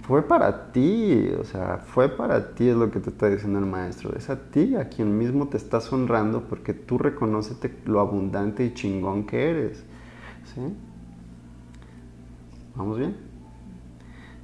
fue 0.02 0.22
para 0.22 0.70
ti, 0.72 1.30
o 1.40 1.44
sea, 1.44 1.78
fue 1.78 2.10
para 2.10 2.54
ti 2.54 2.68
es 2.68 2.76
lo 2.76 2.90
que 2.90 3.00
te 3.00 3.08
está 3.08 3.28
diciendo 3.28 3.58
el 3.58 3.66
maestro. 3.66 4.14
Es 4.14 4.28
a 4.28 4.36
ti 4.50 4.76
a 4.76 4.90
quien 4.90 5.16
mismo 5.16 5.48
te 5.48 5.56
estás 5.56 5.90
honrando 5.90 6.44
porque 6.44 6.74
tú 6.74 6.98
reconoces 6.98 7.56
lo 7.86 8.00
abundante 8.00 8.66
y 8.66 8.74
chingón 8.74 9.26
que 9.26 9.48
eres. 9.48 9.84
¿Sí? 10.54 10.60
¿Vamos 12.76 12.98
bien? 12.98 13.27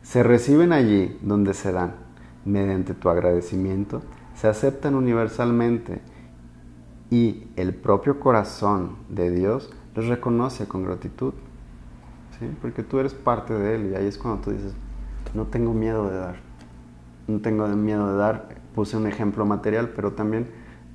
Se 0.05 0.23
reciben 0.23 0.73
allí 0.73 1.19
donde 1.23 1.55
se 1.55 1.73
dan, 1.73 1.95
mediante 2.45 2.93
tu 2.93 3.09
agradecimiento, 3.09 4.03
se 4.37 4.49
aceptan 4.49 4.95
universalmente 4.95 6.03
y 7.11 7.49
el 7.57 7.75
propio 7.75 8.21
corazón 8.21 8.97
de 9.09 9.31
Dios 9.31 9.73
los 9.95 10.07
reconoce 10.07 10.69
con 10.69 10.85
gratitud. 10.85 11.33
¿Sí? 12.39 12.51
Porque 12.61 12.83
tú 12.83 12.99
eres 12.99 13.15
parte 13.15 13.55
de 13.55 13.77
Él 13.77 13.91
y 13.93 13.95
ahí 13.95 14.07
es 14.07 14.19
cuando 14.19 14.43
tú 14.43 14.51
dices, 14.51 14.75
no 15.33 15.47
tengo 15.47 15.73
miedo 15.73 16.11
de 16.11 16.19
dar. 16.19 16.37
No 17.27 17.41
tengo 17.41 17.67
miedo 17.69 18.13
de 18.13 18.19
dar. 18.19 18.49
Puse 18.75 18.99
un 18.99 19.07
ejemplo 19.07 19.47
material, 19.47 19.93
pero 19.97 20.13
también 20.13 20.49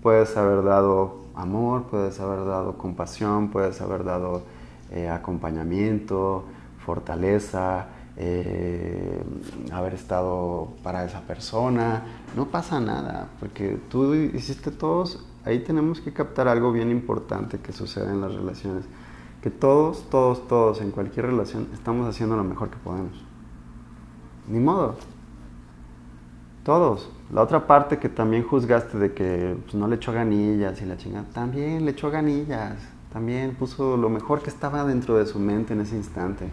puedes 0.03 0.37
haber 0.37 0.63
dado 0.63 1.25
amor, 1.33 1.87
puedes 1.89 2.19
haber 2.19 2.45
dado 2.45 2.77
compasión, 2.77 3.49
puedes 3.49 3.81
haber 3.81 4.03
dado 4.03 4.43
eh, 4.91 5.09
acompañamiento, 5.09 6.45
fortaleza, 6.85 7.87
eh, 8.21 9.23
haber 9.71 9.93
estado 9.93 10.73
para 10.83 11.05
esa 11.05 11.21
persona. 11.21 12.03
No 12.35 12.47
pasa 12.47 12.79
nada, 12.81 13.29
porque 13.39 13.79
tú 13.89 14.13
hiciste 14.13 14.71
todos. 14.71 15.25
Ahí 15.45 15.59
tenemos 15.59 16.01
que 16.01 16.11
captar 16.11 16.49
algo 16.49 16.73
bien 16.73 16.91
importante 16.91 17.59
que 17.59 17.71
sucede 17.71 18.11
en 18.11 18.19
las 18.19 18.35
relaciones. 18.35 18.83
Que 19.41 19.49
todos, 19.49 20.09
todos, 20.09 20.49
todos, 20.49 20.81
en 20.81 20.91
cualquier 20.91 21.27
relación, 21.27 21.69
estamos 21.73 22.07
haciendo 22.07 22.35
lo 22.35 22.43
mejor 22.43 22.69
que 22.69 22.77
podemos. 22.77 23.23
Ni 24.49 24.59
modo. 24.59 24.95
Todos. 26.65 27.09
La 27.31 27.41
otra 27.41 27.67
parte 27.67 27.99
que 27.99 28.09
también 28.09 28.43
juzgaste 28.43 28.97
de 28.97 29.13
que 29.13 29.55
pues, 29.63 29.75
no 29.75 29.87
le 29.87 29.95
echó 29.95 30.11
ganillas 30.11 30.81
y 30.81 30.85
la 30.85 30.97
chingada, 30.97 31.25
también 31.33 31.85
le 31.85 31.91
echó 31.91 32.11
ganillas. 32.11 32.75
También 33.13 33.55
puso 33.55 33.95
lo 33.95 34.09
mejor 34.09 34.41
que 34.41 34.49
estaba 34.49 34.83
dentro 34.83 35.17
de 35.17 35.25
su 35.25 35.39
mente 35.39 35.73
en 35.73 35.81
ese 35.81 35.95
instante. 35.95 36.49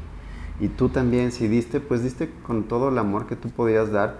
Y 0.61 0.69
tú 0.69 0.89
también, 0.89 1.33
si 1.33 1.49
diste, 1.49 1.81
pues 1.81 2.03
diste 2.03 2.31
con 2.47 2.65
todo 2.65 2.89
el 2.89 2.99
amor 2.99 3.27
que 3.27 3.37
tú 3.37 3.51
podías 3.51 3.91
dar 3.91 4.19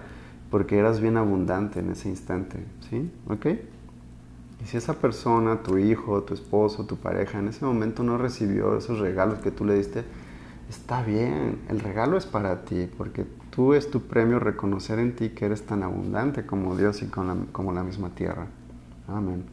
porque 0.51 0.77
eras 0.77 1.01
bien 1.01 1.17
abundante 1.17 1.79
en 1.79 1.91
ese 1.91 2.09
instante. 2.09 2.63
¿Sí? 2.89 3.11
¿Ok? 3.27 3.47
Y 4.63 4.65
si 4.65 4.77
esa 4.77 4.93
persona, 4.93 5.61
tu 5.61 5.77
hijo, 5.77 6.23
tu 6.23 6.33
esposo, 6.33 6.85
tu 6.85 6.97
pareja, 6.97 7.39
en 7.39 7.47
ese 7.47 7.65
momento 7.65 8.03
no 8.03 8.17
recibió 8.17 8.77
esos 8.77 8.99
regalos 8.99 9.39
que 9.39 9.51
tú 9.51 9.65
le 9.65 9.75
diste, 9.75 10.03
está 10.69 11.03
bien, 11.03 11.59
el 11.69 11.79
regalo 11.79 12.17
es 12.17 12.25
para 12.25 12.65
ti, 12.65 12.89
porque 12.97 13.25
tú 13.51 13.73
es 13.73 13.91
tu 13.91 14.01
premio 14.01 14.39
reconocer 14.39 14.99
en 14.99 15.15
ti 15.15 15.29
que 15.29 15.45
eres 15.45 15.63
tan 15.63 15.83
abundante 15.83 16.45
como 16.45 16.75
Dios 16.75 17.01
y 17.03 17.07
como 17.07 17.71
la 17.71 17.83
misma 17.83 18.09
tierra. 18.09 18.47
Amén. 19.07 19.43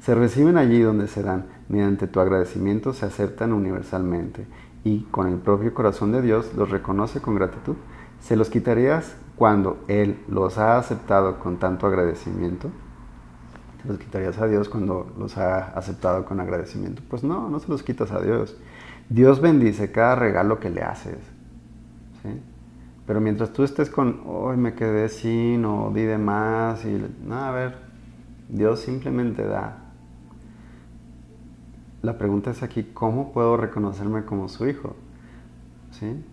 Se 0.00 0.14
reciben 0.16 0.56
allí 0.56 0.80
donde 0.80 1.06
se 1.06 1.22
dan, 1.22 1.46
mediante 1.68 2.08
tu 2.08 2.18
agradecimiento 2.18 2.92
se 2.92 3.06
aceptan 3.06 3.52
universalmente 3.52 4.46
y 4.84 5.04
con 5.10 5.28
el 5.28 5.38
propio 5.38 5.74
corazón 5.74 6.12
de 6.12 6.22
Dios 6.22 6.54
los 6.54 6.70
reconoce 6.70 7.20
con 7.20 7.34
gratitud. 7.34 7.76
¿Se 8.20 8.36
los 8.36 8.50
quitarías 8.50 9.16
cuando 9.36 9.78
Él 9.88 10.18
los 10.28 10.58
ha 10.58 10.78
aceptado 10.78 11.38
con 11.38 11.58
tanto 11.58 11.86
agradecimiento? 11.86 12.70
¿Se 13.82 13.88
los 13.88 13.98
quitarías 13.98 14.38
a 14.38 14.46
Dios 14.46 14.68
cuando 14.68 15.12
los 15.18 15.36
ha 15.38 15.68
aceptado 15.76 16.24
con 16.24 16.40
agradecimiento? 16.40 17.02
Pues 17.08 17.24
no, 17.24 17.48
no 17.48 17.58
se 17.58 17.68
los 17.68 17.82
quitas 17.82 18.12
a 18.12 18.20
Dios. 18.20 18.56
Dios 19.08 19.40
bendice 19.40 19.90
cada 19.90 20.14
regalo 20.14 20.60
que 20.60 20.70
le 20.70 20.82
haces. 20.82 21.18
Pero 23.06 23.20
mientras 23.20 23.52
tú 23.52 23.64
estés 23.64 23.90
con, 23.90 24.22
hoy 24.26 24.56
me 24.56 24.74
quedé 24.74 25.08
sin 25.08 25.64
o 25.64 25.90
di 25.92 26.02
de 26.02 26.18
más, 26.18 26.84
y 26.84 27.04
no, 27.26 27.34
a 27.34 27.50
ver, 27.50 27.76
Dios 28.48 28.80
simplemente 28.80 29.44
da. 29.44 29.81
La 32.02 32.18
pregunta 32.18 32.50
es 32.50 32.64
aquí, 32.64 32.82
¿cómo 32.82 33.32
puedo 33.32 33.56
reconocerme 33.56 34.24
como 34.24 34.48
su 34.48 34.66
hijo? 34.66 34.96
¿Sí? 35.92 36.24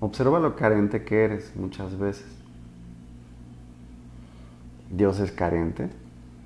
Observa 0.00 0.38
lo 0.38 0.54
carente 0.54 1.04
que 1.04 1.24
eres 1.24 1.52
muchas 1.56 1.98
veces. 1.98 2.26
Dios 4.90 5.18
es 5.18 5.32
carente. 5.32 5.88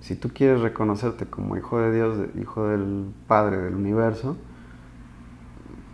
Si 0.01 0.15
tú 0.15 0.31
quieres 0.33 0.61
reconocerte 0.61 1.27
como 1.27 1.57
hijo 1.57 1.79
de 1.81 1.93
Dios, 1.93 2.29
hijo 2.41 2.69
del 2.69 3.13
Padre 3.27 3.59
del 3.59 3.75
universo, 3.75 4.37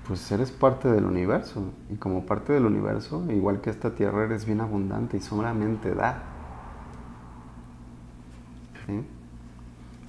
pues 0.07 0.31
eres 0.31 0.51
parte 0.51 0.88
del 0.90 1.05
universo. 1.05 1.73
Y 1.90 1.97
como 1.97 2.27
parte 2.27 2.53
del 2.53 2.66
universo, 2.66 3.25
igual 3.31 3.62
que 3.62 3.71
esta 3.71 3.95
tierra, 3.95 4.25
eres 4.25 4.45
bien 4.45 4.61
abundante 4.61 5.16
y 5.16 5.21
solamente 5.21 5.95
da. 5.95 6.23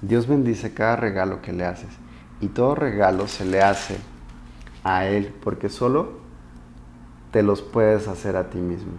Dios 0.00 0.26
bendice 0.26 0.72
cada 0.72 0.96
regalo 0.96 1.42
que 1.42 1.52
le 1.52 1.64
haces. 1.66 1.90
Y 2.40 2.48
todo 2.48 2.74
regalo 2.74 3.28
se 3.28 3.44
le 3.44 3.62
hace 3.62 3.98
a 4.82 5.06
Él, 5.06 5.34
porque 5.42 5.68
solo 5.68 6.20
te 7.32 7.42
los 7.42 7.62
puedes 7.62 8.08
hacer 8.08 8.36
a 8.36 8.50
ti 8.50 8.58
mismo. 8.58 8.92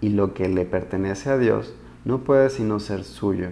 Y 0.00 0.10
lo 0.10 0.34
que 0.34 0.48
le 0.48 0.64
pertenece 0.64 1.30
a 1.30 1.38
Dios 1.38 1.72
no 2.04 2.18
puede 2.24 2.50
sino 2.50 2.80
ser 2.80 3.04
suyo. 3.04 3.50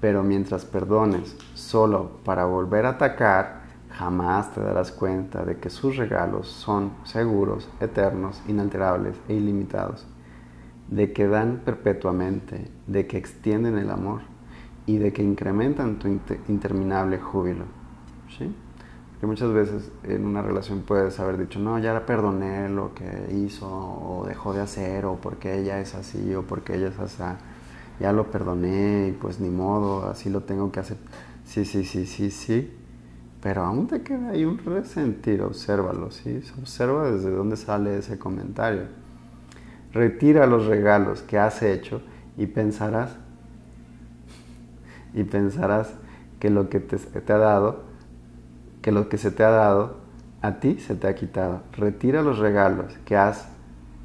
Pero 0.00 0.22
mientras 0.22 0.64
perdones 0.64 1.36
solo 1.54 2.18
para 2.24 2.44
volver 2.44 2.86
a 2.86 2.90
atacar, 2.90 3.62
jamás 3.90 4.52
te 4.52 4.60
darás 4.60 4.92
cuenta 4.92 5.44
de 5.44 5.58
que 5.58 5.70
sus 5.70 5.96
regalos 5.96 6.48
son 6.48 6.92
seguros, 7.04 7.68
eternos, 7.80 8.40
inalterables 8.46 9.16
e 9.28 9.34
ilimitados, 9.34 10.06
de 10.88 11.12
que 11.12 11.26
dan 11.26 11.62
perpetuamente, 11.64 12.70
de 12.86 13.06
que 13.06 13.18
extienden 13.18 13.78
el 13.78 13.90
amor 13.90 14.20
y 14.88 14.98
de 14.98 15.12
que 15.12 15.22
incrementan 15.22 16.00
tu 16.00 16.08
interminable 16.48 17.18
júbilo. 17.18 17.64
¿Sí? 18.36 18.52
Porque 19.12 19.26
muchas 19.26 19.52
veces 19.52 19.92
en 20.02 20.26
una 20.26 20.42
relación 20.42 20.80
puedes 20.80 21.20
haber 21.20 21.38
dicho, 21.38 21.60
no, 21.60 21.78
ya 21.78 22.04
perdoné 22.04 22.68
lo 22.68 22.94
que 22.94 23.32
hizo 23.34 23.68
o 23.68 24.26
dejó 24.26 24.52
de 24.52 24.62
hacer 24.62 25.04
o 25.06 25.16
porque 25.16 25.60
ella 25.60 25.80
es 25.80 25.94
así 25.94 26.34
o 26.34 26.42
porque 26.42 26.74
ella 26.74 26.88
es 26.88 26.98
así. 26.98 27.22
Ya 28.00 28.12
lo 28.12 28.30
perdoné 28.30 29.08
y 29.08 29.12
pues 29.12 29.38
ni 29.38 29.50
modo, 29.50 30.08
así 30.08 30.30
lo 30.30 30.40
tengo 30.40 30.72
que 30.72 30.80
hacer. 30.80 30.96
Sí, 31.44 31.64
sí, 31.64 31.84
sí, 31.84 32.06
sí, 32.06 32.30
sí 32.32 32.74
pero 33.40 33.62
aún 33.62 33.86
te 33.86 34.02
queda 34.02 34.30
ahí 34.30 34.44
un 34.44 34.58
resentir, 34.58 35.42
obsérvalo, 35.42 36.10
¿sí? 36.10 36.42
Observa 36.60 37.10
desde 37.10 37.30
dónde 37.30 37.56
sale 37.56 37.98
ese 37.98 38.18
comentario. 38.18 38.82
Retira 39.92 40.46
los 40.46 40.66
regalos 40.66 41.22
que 41.22 41.38
has 41.38 41.62
hecho 41.62 42.02
y 42.36 42.46
pensarás, 42.46 43.16
y 45.14 45.24
pensarás 45.24 45.92
que 46.40 46.50
lo 46.50 46.68
que 46.68 46.80
te, 46.80 46.98
te 46.98 47.32
ha 47.32 47.38
dado, 47.38 47.84
que 48.82 48.92
lo 48.92 49.08
que 49.08 49.18
se 49.18 49.30
te 49.30 49.44
ha 49.44 49.50
dado, 49.50 49.96
a 50.42 50.60
ti 50.60 50.78
se 50.78 50.94
te 50.94 51.08
ha 51.08 51.14
quitado. 51.14 51.62
Retira 51.72 52.22
los 52.22 52.38
regalos 52.38 52.96
que 53.04 53.16
has 53.16 53.48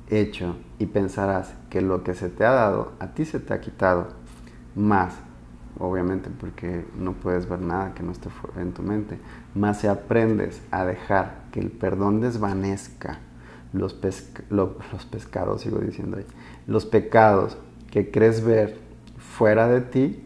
hecho 0.09 0.55
y 0.79 0.87
pensarás 0.87 1.53
que 1.69 1.81
lo 1.81 2.03
que 2.03 2.13
se 2.13 2.29
te 2.29 2.45
ha 2.45 2.51
dado, 2.51 2.93
a 2.99 3.07
ti 3.07 3.25
se 3.25 3.39
te 3.39 3.53
ha 3.53 3.61
quitado. 3.61 4.07
Más 4.75 5.13
obviamente 5.79 6.29
porque 6.29 6.85
no 6.97 7.13
puedes 7.13 7.47
ver 7.49 7.59
nada 7.59 7.93
que 7.93 8.03
no 8.03 8.11
esté 8.11 8.29
en 8.57 8.73
tu 8.73 8.83
mente, 8.83 9.19
más 9.55 9.81
si 9.81 9.87
aprendes 9.87 10.61
a 10.71 10.85
dejar 10.85 11.43
que 11.51 11.59
el 11.59 11.71
perdón 11.71 12.21
desvanezca 12.21 13.19
los, 13.71 13.97
los 14.49 15.05
pescados, 15.09 15.61
sigo 15.61 15.79
diciendo 15.79 16.17
ahí, 16.17 16.25
los 16.67 16.85
pecados 16.85 17.57
que 17.91 18.11
crees 18.11 18.43
ver 18.43 18.77
fuera 19.17 19.67
de 19.67 19.81
ti, 19.81 20.23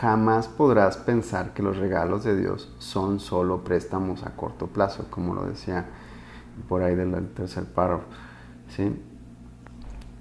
jamás 0.00 0.46
podrás 0.48 0.98
pensar 0.98 1.54
que 1.54 1.62
los 1.62 1.76
regalos 1.78 2.22
de 2.22 2.36
Dios 2.36 2.72
son 2.78 3.18
solo 3.18 3.64
préstamos 3.64 4.24
a 4.24 4.36
corto 4.36 4.66
plazo, 4.66 5.06
como 5.10 5.34
lo 5.34 5.46
decía 5.46 5.86
por 6.68 6.82
ahí 6.82 6.94
del 6.94 7.28
tercer 7.28 7.64
párrafo. 7.64 8.04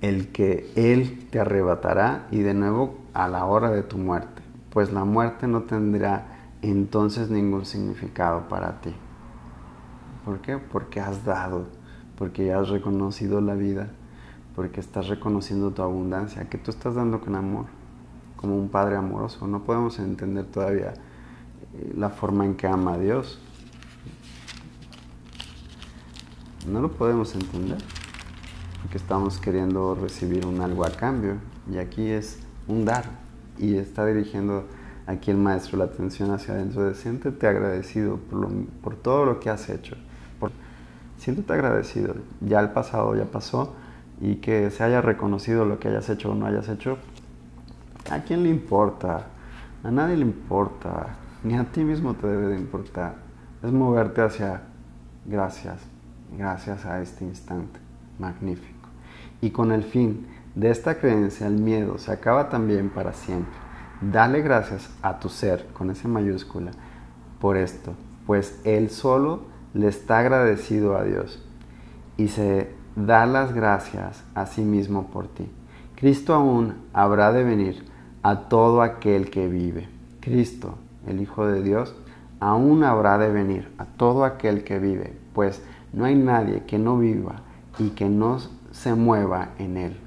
El 0.01 0.31
que 0.31 0.71
Él 0.75 1.27
te 1.29 1.39
arrebatará 1.39 2.27
y 2.31 2.39
de 2.39 2.53
nuevo 2.53 2.97
a 3.13 3.27
la 3.27 3.45
hora 3.45 3.69
de 3.71 3.83
tu 3.83 3.97
muerte, 3.97 4.41
pues 4.69 4.93
la 4.93 5.03
muerte 5.03 5.47
no 5.47 5.63
tendrá 5.63 6.51
entonces 6.61 7.29
ningún 7.29 7.65
significado 7.65 8.47
para 8.47 8.81
ti. 8.81 8.93
¿Por 10.23 10.39
qué? 10.39 10.57
Porque 10.57 11.01
has 11.01 11.25
dado, 11.25 11.65
porque 12.17 12.45
ya 12.47 12.59
has 12.59 12.69
reconocido 12.69 13.41
la 13.41 13.55
vida, 13.55 13.89
porque 14.55 14.79
estás 14.79 15.07
reconociendo 15.07 15.71
tu 15.71 15.81
abundancia, 15.81 16.49
que 16.49 16.57
tú 16.57 16.71
estás 16.71 16.95
dando 16.95 17.19
con 17.19 17.35
amor, 17.35 17.65
como 18.45 18.59
un 18.59 18.69
padre 18.69 18.95
amoroso. 18.95 19.47
No 19.47 19.63
podemos 19.63 19.97
entender 19.97 20.45
todavía 20.45 20.93
eh, 21.73 21.93
la 21.97 22.11
forma 22.11 22.45
en 22.45 22.53
que 22.53 22.67
ama 22.67 22.93
a 22.93 22.99
Dios. 22.99 23.39
No 26.67 26.79
lo 26.79 26.91
podemos 26.91 27.33
entender, 27.33 27.79
porque 28.83 28.97
estamos 28.97 29.39
queriendo 29.39 29.95
recibir 29.95 30.45
un 30.45 30.61
algo 30.61 30.85
a 30.85 30.91
cambio. 30.91 31.37
Y 31.71 31.79
aquí 31.79 32.07
es 32.07 32.37
un 32.67 32.85
dar. 32.85 33.05
Y 33.57 33.77
está 33.77 34.05
dirigiendo 34.05 34.65
aquí 35.07 35.31
el 35.31 35.37
maestro 35.37 35.79
la 35.79 35.85
atención 35.85 36.29
hacia 36.29 36.53
adentro 36.53 36.83
de 36.83 36.93
siéntete 36.93 37.47
agradecido 37.47 38.17
por, 38.17 38.47
por 38.83 38.95
todo 38.95 39.25
lo 39.25 39.39
que 39.39 39.49
has 39.49 39.69
hecho. 39.69 39.95
Por, 40.39 40.51
siéntete 41.17 41.51
agradecido. 41.51 42.13
Ya 42.41 42.59
el 42.59 42.69
pasado 42.69 43.15
ya 43.15 43.25
pasó, 43.25 43.73
y 44.21 44.35
que 44.35 44.69
se 44.69 44.83
haya 44.83 45.01
reconocido 45.01 45.65
lo 45.65 45.79
que 45.79 45.87
hayas 45.87 46.09
hecho 46.09 46.31
o 46.31 46.35
no 46.35 46.45
hayas 46.45 46.69
hecho, 46.69 46.97
¿a 48.09 48.19
quién 48.21 48.43
le 48.43 48.49
importa? 48.49 49.27
A 49.83 49.91
nadie 49.91 50.17
le 50.17 50.23
importa, 50.23 51.15
ni 51.43 51.55
a 51.55 51.63
ti 51.63 51.83
mismo 51.83 52.13
te 52.13 52.27
debe 52.27 52.47
de 52.47 52.57
importar. 52.57 53.15
Es 53.63 53.71
moverte 53.71 54.21
hacia 54.21 54.61
gracias, 55.25 55.79
gracias 56.37 56.85
a 56.85 57.01
este 57.01 57.25
instante 57.25 57.79
magnífico. 58.19 58.89
Y 59.41 59.51
con 59.51 59.71
el 59.71 59.83
fin 59.83 60.27
de 60.55 60.69
esta 60.71 60.99
creencia, 60.99 61.47
el 61.47 61.55
miedo 61.55 61.97
se 61.97 62.11
acaba 62.11 62.49
también 62.49 62.89
para 62.89 63.13
siempre. 63.13 63.53
Dale 64.01 64.41
gracias 64.41 64.89
a 65.01 65.19
tu 65.19 65.29
ser, 65.29 65.67
con 65.73 65.89
esa 65.89 66.07
mayúscula, 66.07 66.71
por 67.39 67.57
esto, 67.57 67.93
pues 68.25 68.59
Él 68.63 68.89
solo 68.89 69.43
le 69.73 69.87
está 69.87 70.19
agradecido 70.19 70.97
a 70.97 71.03
Dios 71.03 71.43
y 72.17 72.29
se 72.29 72.71
da 72.95 73.25
las 73.25 73.53
gracias 73.53 74.23
a 74.33 74.45
sí 74.45 74.61
mismo 74.61 75.07
por 75.07 75.27
ti. 75.27 75.49
Cristo 75.95 76.33
aún 76.33 76.75
habrá 76.93 77.31
de 77.31 77.43
venir 77.43 77.85
a 78.25 78.49
todo 78.49 78.81
aquel 78.81 79.29
que 79.29 79.47
vive. 79.47 79.87
Cristo, 80.19 80.79
el 81.05 81.21
Hijo 81.21 81.45
de 81.45 81.61
Dios, 81.61 81.93
aún 82.39 82.83
habrá 82.83 83.19
de 83.19 83.31
venir 83.31 83.71
a 83.77 83.85
todo 83.85 84.25
aquel 84.25 84.63
que 84.63 84.79
vive, 84.79 85.15
pues 85.35 85.61
no 85.93 86.05
hay 86.05 86.15
nadie 86.15 86.63
que 86.63 86.79
no 86.79 86.97
viva 86.97 87.35
y 87.77 87.89
que 87.91 88.09
no 88.09 88.39
se 88.71 88.95
mueva 88.95 89.49
en 89.59 89.77
él. 89.77 89.97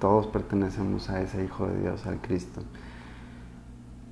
Todos 0.00 0.26
pertenecemos 0.26 1.10
a 1.10 1.22
ese 1.22 1.44
Hijo 1.44 1.68
de 1.68 1.80
Dios, 1.80 2.06
al 2.06 2.20
Cristo. 2.20 2.62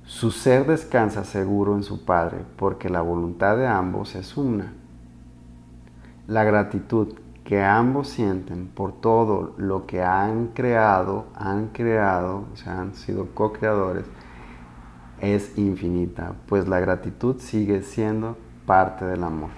Su 0.05 0.31
ser 0.31 0.65
descansa 0.65 1.25
seguro 1.25 1.75
en 1.75 1.83
su 1.83 2.05
Padre, 2.05 2.45
porque 2.55 2.87
la 2.89 3.01
voluntad 3.01 3.57
de 3.57 3.67
ambos 3.67 4.15
es 4.15 4.37
una. 4.37 4.71
La 6.27 6.45
gratitud 6.45 7.13
que 7.43 7.61
ambos 7.61 8.07
sienten 8.07 8.67
por 8.67 8.93
todo 8.93 9.53
lo 9.57 9.85
que 9.85 10.01
han 10.01 10.47
creado, 10.47 11.25
han 11.35 11.67
creado, 11.69 12.45
o 12.53 12.55
sea, 12.55 12.79
han 12.79 12.95
sido 12.95 13.27
co-creadores, 13.33 14.05
es 15.19 15.57
infinita, 15.57 16.33
pues 16.47 16.67
la 16.67 16.79
gratitud 16.79 17.39
sigue 17.39 17.81
siendo 17.83 18.37
parte 18.65 19.05
del 19.05 19.23
amor. 19.23 19.49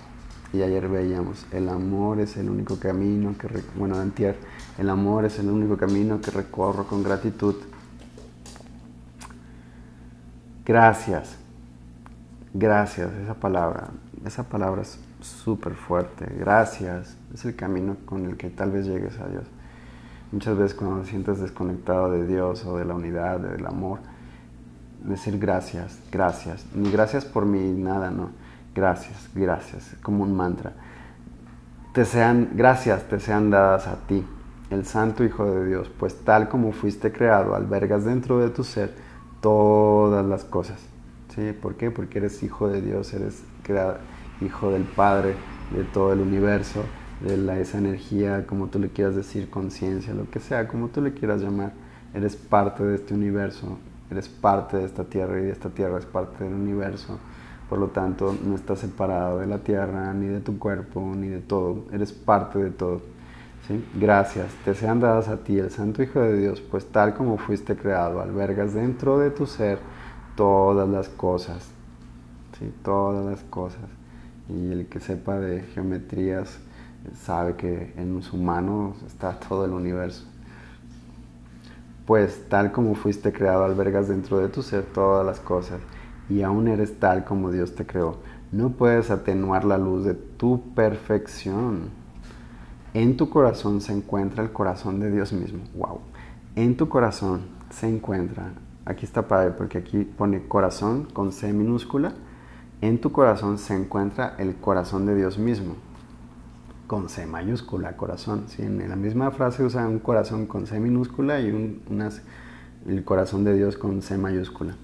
Y 0.52 0.62
ayer 0.62 0.88
veíamos, 0.88 1.45
el 1.52 1.69
amor 1.69 2.19
es 2.19 2.38
el 2.38 2.50
único 2.50 2.80
camino 2.80 3.36
que, 3.38 3.48
bueno, 3.76 3.98
antier, 3.98 4.39
el 4.78 4.89
amor 4.89 5.26
es 5.26 5.38
el 5.38 5.50
único 5.50 5.78
camino 5.78 6.21
que 6.21 6.32
recorro 6.32 6.88
con 6.88 7.04
gratitud. 7.04 7.56
Gracias, 10.65 11.36
gracias, 12.54 13.12
esa 13.13 13.36
palabra, 13.36 13.89
esa 14.26 14.43
palabra 14.43 14.82
es 14.82 14.98
súper 15.25 15.73
fuerte. 15.73 16.25
Gracias. 16.38 17.17
Es 17.33 17.45
el 17.45 17.55
camino 17.55 17.97
con 18.05 18.25
el 18.25 18.38
que 18.38 18.49
tal 18.49 18.71
vez 18.71 18.85
llegues 18.85 19.19
a 19.19 19.27
Dios. 19.27 19.45
Muchas 20.31 20.57
veces 20.57 20.75
cuando 20.75 21.01
te 21.01 21.09
sientes 21.09 21.39
desconectado 21.39 22.11
de 22.11 22.25
Dios 22.25 22.65
o 22.65 22.77
de 22.77 22.85
la 22.85 22.95
unidad, 22.95 23.39
del 23.39 23.65
amor, 23.65 23.99
decir 25.03 25.38
gracias, 25.38 25.99
gracias. 26.11 26.65
Ni 26.73 26.91
gracias 26.91 27.25
por 27.25 27.45
mí, 27.45 27.71
nada, 27.71 28.11
no. 28.11 28.29
Gracias, 28.73 29.29
gracias. 29.33 29.95
Como 30.01 30.23
un 30.23 30.35
mantra. 30.35 30.73
Te 31.93 32.03
sean, 32.03 32.49
gracias 32.55 33.07
te 33.07 33.21
sean 33.21 33.49
dadas 33.49 33.88
a 33.88 33.95
ti, 34.07 34.25
el 34.69 34.85
Santo 34.85 35.23
Hijo 35.23 35.45
de 35.45 35.65
Dios, 35.65 35.89
pues 35.97 36.25
tal 36.25 36.49
como 36.49 36.73
fuiste 36.73 37.13
creado, 37.13 37.55
albergas 37.55 38.03
dentro 38.03 38.39
de 38.39 38.49
tu 38.49 38.65
ser 38.65 38.93
todas 39.39 40.25
las 40.25 40.43
cosas. 40.43 40.81
¿Sí? 41.33 41.53
¿Por 41.53 41.75
qué? 41.75 41.91
Porque 41.91 42.17
eres 42.17 42.43
hijo 42.43 42.67
de 42.67 42.81
Dios, 42.81 43.13
eres 43.13 43.43
creado 43.63 43.97
hijo 44.41 44.71
del 44.71 44.84
Padre, 44.84 45.36
de 45.71 45.84
todo 45.84 46.13
el 46.13 46.19
universo, 46.19 46.84
de 47.21 47.38
la, 47.38 47.60
esa 47.60 47.78
energía, 47.78 48.45
como 48.45 48.67
tú 48.67 48.80
le 48.80 48.89
quieras 48.89 49.15
decir, 49.15 49.50
conciencia, 49.50 50.13
lo 50.13 50.30
que 50.30 50.39
sea, 50.39 50.67
como 50.67 50.89
tú 50.89 51.02
le 51.02 51.13
quieras 51.13 51.41
llamar. 51.41 51.74
Eres 52.13 52.36
parte 52.36 52.84
de 52.84 52.95
este 52.95 53.13
universo, 53.13 53.78
eres 54.10 54.30
parte 54.30 54.78
de 54.78 54.86
esta 54.86 55.04
tierra 55.04 55.41
y 55.41 55.50
esta 55.50 55.69
tierra 55.69 55.98
es 56.00 56.06
parte 56.06 56.43
del 56.43 56.54
universo. 56.54 57.19
Por 57.69 57.80
lo 57.80 57.88
tanto, 57.88 58.36
no 58.45 58.56
estás 58.56 58.80
separado 58.80 59.39
de 59.39 59.48
la 59.48 59.58
tierra, 59.58 60.13
ni 60.13 60.28
de 60.28 60.39
tu 60.39 60.60
cuerpo, 60.60 61.02
ni 61.15 61.28
de 61.28 61.39
todo. 61.39 61.86
Eres 61.91 62.13
parte 62.13 62.60
de 62.60 62.69
todo. 62.69 63.02
¿sí? 63.67 63.84
Gracias. 63.95 64.48
Te 64.63 64.76
sean 64.76 65.00
dadas 65.00 65.28
a 65.30 65.38
ti, 65.38 65.58
el 65.58 65.71
Santo 65.71 66.04
Hijo 66.04 66.19
de 66.19 66.38
Dios, 66.38 66.62
pues 66.62 66.86
tal 66.86 67.15
como 67.15 67.38
fuiste 67.38 67.76
creado, 67.76 68.21
albergas 68.21 68.74
dentro 68.74 69.17
de 69.17 69.32
tu 69.32 69.48
ser 69.48 69.80
todas 70.36 70.88
las 70.88 71.10
cosas. 71.10 71.71
¿sí? 72.60 72.71
Todas 72.84 73.26
las 73.26 73.41
cosas 73.45 73.94
y 74.49 74.71
el 74.71 74.88
que 74.88 74.99
sepa 74.99 75.39
de 75.39 75.62
geometrías 75.73 76.60
sabe 77.23 77.55
que 77.55 77.93
en 77.97 78.21
su 78.21 78.38
mano 78.38 78.95
está 79.05 79.39
todo 79.47 79.65
el 79.65 79.71
universo. 79.71 80.25
Pues 82.05 82.47
tal 82.49 82.71
como 82.71 82.93
fuiste 82.93 83.34
creado, 83.34 83.63
albergas 83.63 84.08
dentro 84.08 84.38
de 84.38 84.49
tu 84.49 84.62
ser 84.62 84.84
todas 84.84 85.25
las 85.25 85.39
cosas 85.39 85.79
y 86.29 86.43
aún 86.43 86.67
eres 86.67 86.99
tal 86.99 87.25
como 87.25 87.51
Dios 87.51 87.73
te 87.75 87.86
creó. 87.86 88.17
No 88.51 88.69
puedes 88.69 89.10
atenuar 89.10 89.65
la 89.65 89.77
luz 89.77 90.05
de 90.05 90.13
tu 90.13 90.73
perfección. 90.75 91.89
En 92.93 93.17
tu 93.17 93.29
corazón 93.29 93.81
se 93.81 93.91
encuentra 93.91 94.43
el 94.43 94.51
corazón 94.51 94.99
de 94.99 95.12
Dios 95.12 95.34
mismo. 95.34 95.63
Wow. 95.75 95.99
En 96.55 96.77
tu 96.77 96.88
corazón 96.88 97.41
se 97.71 97.89
encuentra, 97.89 98.53
aquí 98.86 99.05
está 99.05 99.27
padre 99.27 99.51
porque 99.51 99.79
aquí 99.79 100.03
pone 100.03 100.47
corazón 100.47 101.05
con 101.12 101.31
C 101.31 101.51
minúscula 101.51 102.13
en 102.81 102.99
tu 102.99 103.11
corazón 103.11 103.57
se 103.57 103.75
encuentra 103.75 104.35
el 104.38 104.55
corazón 104.55 105.05
de 105.05 105.15
Dios 105.15 105.38
mismo, 105.38 105.75
con 106.88 107.09
C 107.09 107.25
mayúscula, 107.25 107.97
corazón. 107.97 108.45
En 108.57 108.88
la 108.89 108.95
misma 108.95 109.31
frase 109.31 109.63
usa 109.63 109.88
un 109.88 109.99
corazón 109.99 110.45
con 110.45 110.67
C 110.67 110.79
minúscula 110.79 111.39
y 111.39 111.49
un, 111.51 111.81
el 112.88 113.03
corazón 113.03 113.43
de 113.43 113.55
Dios 113.55 113.77
con 113.77 114.01
C 114.01 114.17
mayúscula. 114.17 114.75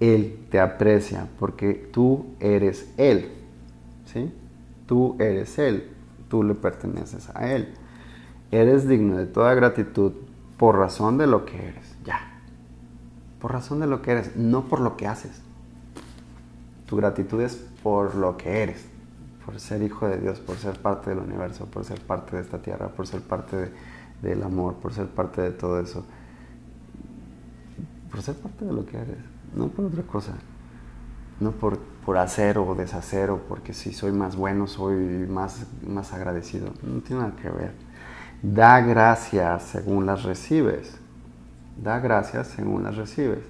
Él 0.00 0.46
te 0.50 0.60
aprecia 0.60 1.28
porque 1.38 1.88
tú 1.92 2.26
eres 2.40 2.92
Él. 2.96 3.30
¿sí? 4.06 4.32
Tú 4.86 5.16
eres 5.18 5.58
Él, 5.58 5.88
tú 6.28 6.42
le 6.42 6.54
perteneces 6.54 7.30
a 7.34 7.50
Él. 7.50 7.74
Eres 8.50 8.86
digno 8.86 9.16
de 9.16 9.26
toda 9.26 9.54
gratitud 9.54 10.12
por 10.58 10.76
razón 10.76 11.18
de 11.18 11.26
lo 11.26 11.44
que 11.44 11.68
eres, 11.68 11.96
ya. 12.04 12.20
Por 13.40 13.52
razón 13.52 13.80
de 13.80 13.86
lo 13.86 14.02
que 14.02 14.12
eres, 14.12 14.36
no 14.36 14.68
por 14.68 14.80
lo 14.80 14.96
que 14.96 15.06
haces. 15.06 15.43
Tu 16.86 16.96
gratitud 16.96 17.40
es 17.40 17.56
por 17.82 18.14
lo 18.14 18.36
que 18.36 18.62
eres, 18.62 18.84
por 19.44 19.58
ser 19.58 19.82
hijo 19.82 20.06
de 20.06 20.18
Dios, 20.18 20.38
por 20.40 20.56
ser 20.56 20.78
parte 20.80 21.10
del 21.10 21.18
universo, 21.18 21.66
por 21.66 21.84
ser 21.84 22.00
parte 22.00 22.36
de 22.36 22.42
esta 22.42 22.58
tierra, 22.58 22.88
por 22.88 23.06
ser 23.06 23.22
parte 23.22 23.72
del 24.22 24.42
amor, 24.42 24.74
por 24.74 24.92
ser 24.92 25.06
parte 25.06 25.40
de 25.40 25.50
todo 25.50 25.80
eso. 25.80 26.04
Por 28.10 28.22
ser 28.22 28.36
parte 28.36 28.64
de 28.64 28.72
lo 28.72 28.86
que 28.86 28.96
eres, 28.96 29.18
no 29.54 29.68
por 29.68 29.86
otra 29.86 30.02
cosa. 30.02 30.34
No 31.40 31.50
por, 31.50 31.78
por 31.78 32.16
hacer 32.16 32.58
o 32.58 32.74
deshacer 32.74 33.30
o 33.30 33.38
porque 33.38 33.74
si 33.74 33.92
soy 33.92 34.12
más 34.12 34.36
bueno 34.36 34.68
soy 34.68 35.26
más, 35.28 35.66
más 35.84 36.12
agradecido. 36.12 36.68
No 36.82 37.00
tiene 37.00 37.22
nada 37.22 37.34
que 37.36 37.48
ver. 37.48 37.72
Da 38.42 38.80
gracias 38.82 39.64
según 39.64 40.06
las 40.06 40.22
recibes. 40.22 40.96
Da 41.82 41.98
gracias 41.98 42.48
según 42.48 42.84
las 42.84 42.96
recibes. 42.96 43.42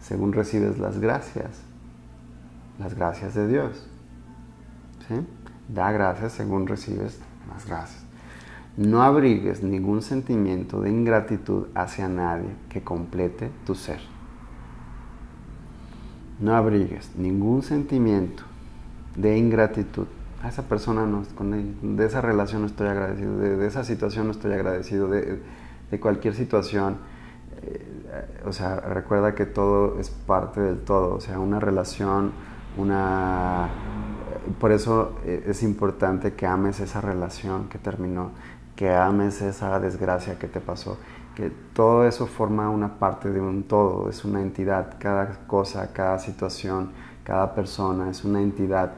Según 0.00 0.32
recibes 0.32 0.78
las 0.78 1.00
gracias 1.00 1.73
las 2.78 2.94
gracias 2.94 3.34
de 3.34 3.48
Dios. 3.48 3.86
¿sí? 5.08 5.14
Da 5.68 5.92
gracias 5.92 6.32
según 6.32 6.66
recibes 6.66 7.20
más 7.48 7.66
gracias. 7.66 8.04
No 8.76 9.02
abrigues 9.02 9.62
ningún 9.62 10.02
sentimiento 10.02 10.80
de 10.80 10.90
ingratitud 10.90 11.68
hacia 11.74 12.08
nadie 12.08 12.50
que 12.68 12.82
complete 12.82 13.50
tu 13.64 13.74
ser. 13.74 14.00
No 16.40 16.56
abrigues 16.56 17.12
ningún 17.16 17.62
sentimiento 17.62 18.42
de 19.14 19.38
ingratitud. 19.38 20.06
A 20.42 20.48
esa 20.48 20.64
persona 20.64 21.06
no, 21.06 21.22
con 21.36 21.96
de 21.96 22.04
esa 22.04 22.20
relación 22.20 22.62
no 22.62 22.66
estoy 22.66 22.88
agradecido, 22.88 23.38
de, 23.38 23.66
esa 23.66 23.84
situación 23.84 24.26
no 24.26 24.32
estoy 24.32 24.52
agradecido, 24.52 25.08
de, 25.08 25.40
cualquier 26.00 26.34
situación. 26.34 26.96
Eh, 27.62 28.42
o 28.44 28.52
sea, 28.52 28.80
recuerda 28.80 29.36
que 29.36 29.46
todo 29.46 30.00
es 30.00 30.10
parte 30.10 30.60
del 30.60 30.80
todo. 30.80 31.14
O 31.14 31.20
sea, 31.20 31.38
una 31.38 31.60
relación 31.60 32.32
una... 32.76 33.68
Por 34.60 34.72
eso 34.72 35.16
eh, 35.24 35.44
es 35.46 35.62
importante 35.62 36.34
que 36.34 36.46
ames 36.46 36.80
esa 36.80 37.00
relación 37.00 37.68
que 37.68 37.78
terminó, 37.78 38.30
que 38.76 38.94
ames 38.94 39.40
esa 39.42 39.80
desgracia 39.80 40.38
que 40.38 40.48
te 40.48 40.60
pasó, 40.60 40.98
que 41.34 41.50
todo 41.72 42.06
eso 42.06 42.26
forma 42.26 42.70
una 42.70 42.98
parte 42.98 43.30
de 43.30 43.40
un 43.40 43.64
todo, 43.64 44.08
es 44.08 44.24
una 44.24 44.40
entidad, 44.42 44.96
cada 44.98 45.46
cosa, 45.46 45.92
cada 45.92 46.18
situación, 46.18 46.90
cada 47.24 47.54
persona 47.54 48.10
es 48.10 48.24
una 48.24 48.40
entidad, 48.40 48.92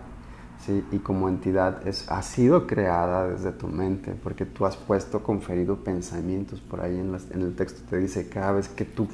¿sí? 0.64 0.84
y 0.92 0.98
como 0.98 1.28
entidad 1.28 1.86
es, 1.86 2.10
ha 2.10 2.22
sido 2.22 2.66
creada 2.66 3.28
desde 3.28 3.52
tu 3.52 3.68
mente, 3.68 4.14
porque 4.22 4.44
tú 4.44 4.66
has 4.66 4.76
puesto, 4.76 5.22
conferido 5.22 5.76
pensamientos, 5.76 6.60
por 6.60 6.80
ahí 6.80 6.98
en, 6.98 7.14
el 7.14 7.54
texto 7.54 7.82
te 7.88 7.98
dice, 7.98 8.28
cada 8.28 8.52
vez 8.52 8.68
que 8.68 8.84
tú, 8.84 9.08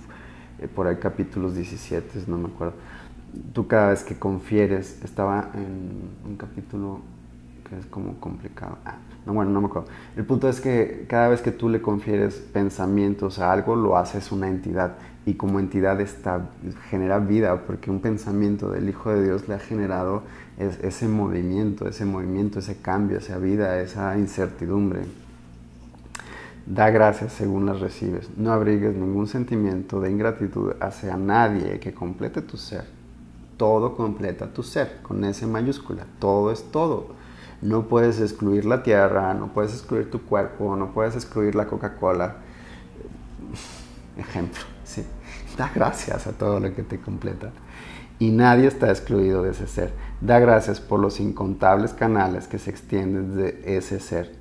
eh, 0.58 0.66
por 0.66 0.86
ahí 0.86 0.96
capítulos 0.96 1.54
17, 1.54 2.24
no 2.26 2.38
me 2.38 2.48
acuerdo, 2.48 2.74
tú 3.52 3.66
cada 3.66 3.90
vez 3.90 4.02
que 4.04 4.18
confieres, 4.18 5.02
estaba 5.02 5.50
en 5.54 6.10
un 6.28 6.36
capítulo 6.36 7.00
que 7.68 7.78
es 7.78 7.86
como 7.86 8.14
complicado. 8.20 8.78
Ah, 8.84 8.96
no, 9.26 9.34
bueno, 9.34 9.50
no 9.50 9.60
me 9.60 9.66
acuerdo. 9.68 9.88
El 10.16 10.24
punto 10.24 10.48
es 10.48 10.60
que 10.60 11.06
cada 11.08 11.28
vez 11.28 11.40
que 11.40 11.52
tú 11.52 11.68
le 11.68 11.80
confieres 11.80 12.34
pensamientos 12.52 13.38
a 13.38 13.52
algo, 13.52 13.76
lo 13.76 13.96
haces 13.96 14.32
una 14.32 14.48
entidad 14.48 14.96
y 15.24 15.34
como 15.34 15.60
entidad 15.60 16.00
está, 16.00 16.50
genera 16.90 17.18
vida, 17.20 17.62
porque 17.66 17.90
un 17.90 18.00
pensamiento 18.00 18.70
del 18.70 18.88
Hijo 18.88 19.10
de 19.10 19.22
Dios 19.22 19.48
le 19.48 19.54
ha 19.54 19.58
generado 19.60 20.24
ese 20.58 21.08
movimiento, 21.08 21.88
ese 21.88 22.04
movimiento, 22.04 22.58
ese 22.58 22.76
cambio, 22.76 23.18
esa 23.18 23.38
vida, 23.38 23.80
esa 23.80 24.18
incertidumbre. 24.18 25.02
Da 26.66 26.90
gracias 26.90 27.32
según 27.32 27.66
las 27.66 27.80
recibes. 27.80 28.28
No 28.36 28.52
abrigues 28.52 28.94
ningún 28.94 29.26
sentimiento 29.26 30.00
de 30.00 30.10
ingratitud 30.10 30.72
hacia 30.80 31.16
nadie 31.16 31.78
que 31.80 31.92
complete 31.92 32.42
tu 32.42 32.56
ser. 32.56 33.01
Todo 33.62 33.94
completa 33.94 34.52
tu 34.52 34.64
ser, 34.64 34.98
con 35.02 35.22
S 35.22 35.46
mayúscula. 35.46 36.04
Todo 36.18 36.50
es 36.50 36.64
todo. 36.72 37.14
No 37.60 37.86
puedes 37.86 38.20
excluir 38.20 38.64
la 38.64 38.82
tierra, 38.82 39.34
no 39.34 39.52
puedes 39.52 39.72
excluir 39.72 40.10
tu 40.10 40.22
cuerpo, 40.22 40.74
no 40.74 40.92
puedes 40.92 41.14
excluir 41.14 41.54
la 41.54 41.68
Coca-Cola. 41.68 42.38
Ejemplo, 44.16 44.62
sí. 44.82 45.04
Da 45.56 45.70
gracias 45.72 46.26
a 46.26 46.32
todo 46.32 46.58
lo 46.58 46.74
que 46.74 46.82
te 46.82 46.98
completa. 47.00 47.52
Y 48.18 48.32
nadie 48.32 48.66
está 48.66 48.90
excluido 48.90 49.44
de 49.44 49.50
ese 49.50 49.68
ser. 49.68 49.92
Da 50.20 50.40
gracias 50.40 50.80
por 50.80 50.98
los 50.98 51.20
incontables 51.20 51.92
canales 51.92 52.48
que 52.48 52.58
se 52.58 52.68
extienden 52.68 53.36
de 53.36 53.62
ese 53.64 54.00
ser 54.00 54.32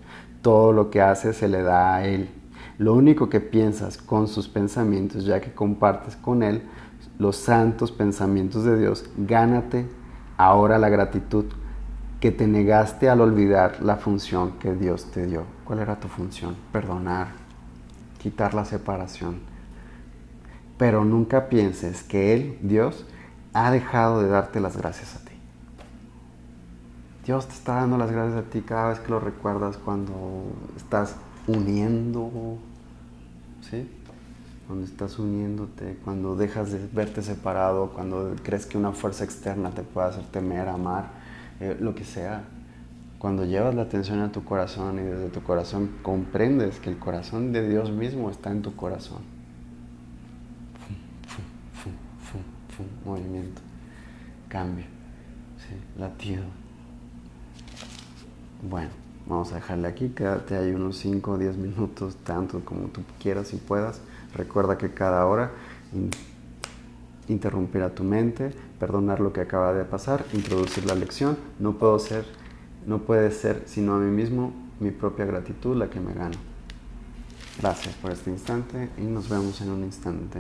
todo 0.42 0.74
lo 0.74 0.90
que 0.90 1.00
hace 1.00 1.34
se 1.34 1.48
le 1.48 1.62
da 1.62 1.94
a 1.94 2.08
Él. 2.08 2.28
Lo 2.80 2.96
único 2.96 3.30
que 3.30 3.40
piensas 3.40 4.00
con 4.00 4.28
sus 4.28 4.48
pensamientos, 4.48 5.26
ya 5.26 5.40
que 5.40 5.54
compartes 5.54 6.16
con 6.16 6.42
Él 6.42 6.64
los 7.22 7.36
santos 7.36 7.92
pensamientos 7.92 8.64
de 8.64 8.80
Dios, 8.80 9.06
gánate 9.16 9.86
ahora 10.38 10.80
la 10.80 10.90
gratitud 10.90 11.46
que 12.20 12.32
te 12.32 12.48
negaste 12.48 13.10
al 13.10 13.22
olvidar 13.22 13.80
la 13.84 13.98
función 13.98 14.54
que 14.54 14.74
Dios 14.74 15.12
te 15.12 15.28
dio. 15.28 15.44
¿Cuál 15.64 15.80
era 15.80 16.00
tu 16.00 16.08
función? 16.08 16.56
Perdonar, 16.72 17.28
quitar 18.18 18.56
la 18.56 18.66
separación. 18.66 19.40
Pero 20.80 21.06
nunca 21.06 21.48
pienses 21.48 22.02
que 22.02 22.34
Él, 22.34 22.58
Dios, 22.64 23.06
ha 23.54 23.70
dejado 23.70 24.24
de 24.24 24.28
darte 24.28 24.60
las 24.60 24.76
gracias 24.76 25.16
a 25.16 25.20
ti. 25.20 25.34
Dios 27.24 27.48
te 27.48 27.54
está 27.54 27.76
dando 27.76 28.00
las 28.00 28.12
gracias 28.12 28.40
a 28.40 28.50
ti 28.50 28.62
cada 28.62 28.90
vez 28.90 29.00
que 29.00 29.12
lo 29.12 29.20
recuerdas 29.20 29.78
cuando 29.78 30.16
estás 30.76 31.18
uniendo, 31.46 32.58
¿sí? 33.70 33.88
Cuando 34.68 34.86
estás 34.86 35.20
uniéndote, 35.20 35.98
cuando 36.04 36.36
dejas 36.36 36.72
de 36.72 36.88
verte 36.94 37.22
separado, 37.22 37.92
cuando 37.94 38.36
crees 38.44 38.66
que 38.66 38.78
una 38.78 38.94
fuerza 38.94 39.24
externa 39.24 39.72
te 39.72 39.84
puede 39.84 40.08
hacer 40.08 40.24
temer, 40.26 40.70
amar, 40.70 41.10
eh, 41.60 41.78
lo 41.80 41.94
que 41.94 42.06
sea. 42.06 42.44
Cuando 43.20 43.46
llevas 43.46 43.76
la 43.76 43.84
atención 43.84 44.20
a 44.22 44.32
tu 44.32 44.44
corazón 44.44 45.00
y 45.00 45.04
desde 45.04 45.30
tu 45.30 45.44
corazón 45.44 45.92
comprendes 46.02 46.80
que 46.80 46.90
el 46.90 46.98
corazón 46.98 47.52
de 47.52 47.68
Dios 47.68 47.92
mismo 47.92 48.30
está 48.30 48.52
en 48.52 48.62
tu 48.62 48.76
corazón. 48.76 49.20
movimiento, 53.06 53.62
cambio, 54.48 54.86
¿sí? 55.58 55.76
latido. 56.00 56.44
Bueno, 58.68 58.90
vamos 59.28 59.52
a 59.52 59.56
dejarle 59.56 59.88
aquí, 59.88 60.10
quédate 60.10 60.56
ahí 60.56 60.72
unos 60.72 60.98
5 60.98 61.32
o 61.32 61.38
10 61.38 61.58
minutos, 61.58 62.16
tanto 62.24 62.64
como 62.64 62.88
tú 62.88 63.02
quieras 63.20 63.54
y 63.54 63.58
puedas. 63.58 64.02
Recuerda 64.36 64.78
que 64.78 64.94
cada 64.94 65.26
hora 65.26 65.52
interrumpir 67.28 67.82
a 67.84 67.94
tu 67.94 68.04
mente, 68.04 68.52
perdonar 68.80 69.20
lo 69.20 69.34
que 69.34 69.42
acaba 69.42 69.74
de 69.74 69.86
pasar, 69.86 70.26
introducir 70.34 70.86
la 70.86 70.96
lección. 70.96 71.38
No 71.60 71.78
puedo 71.78 71.98
ser, 72.00 72.26
no 72.86 73.00
puede 73.00 73.32
ser 73.32 73.64
sino 73.66 73.96
a 73.96 74.00
mí 74.00 74.12
mismo 74.12 74.54
mi 74.80 74.92
propia 74.92 75.26
gratitud 75.26 75.76
la 75.76 75.90
que 75.90 76.00
me 76.00 76.14
gana. 76.14 76.38
Gracias 77.62 77.94
por 77.96 78.12
este 78.12 78.32
instante 78.32 78.90
y 78.98 79.02
nos 79.02 79.30
vemos 79.30 79.62
en 79.62 79.70
un 79.70 79.84
instante. 79.84 80.40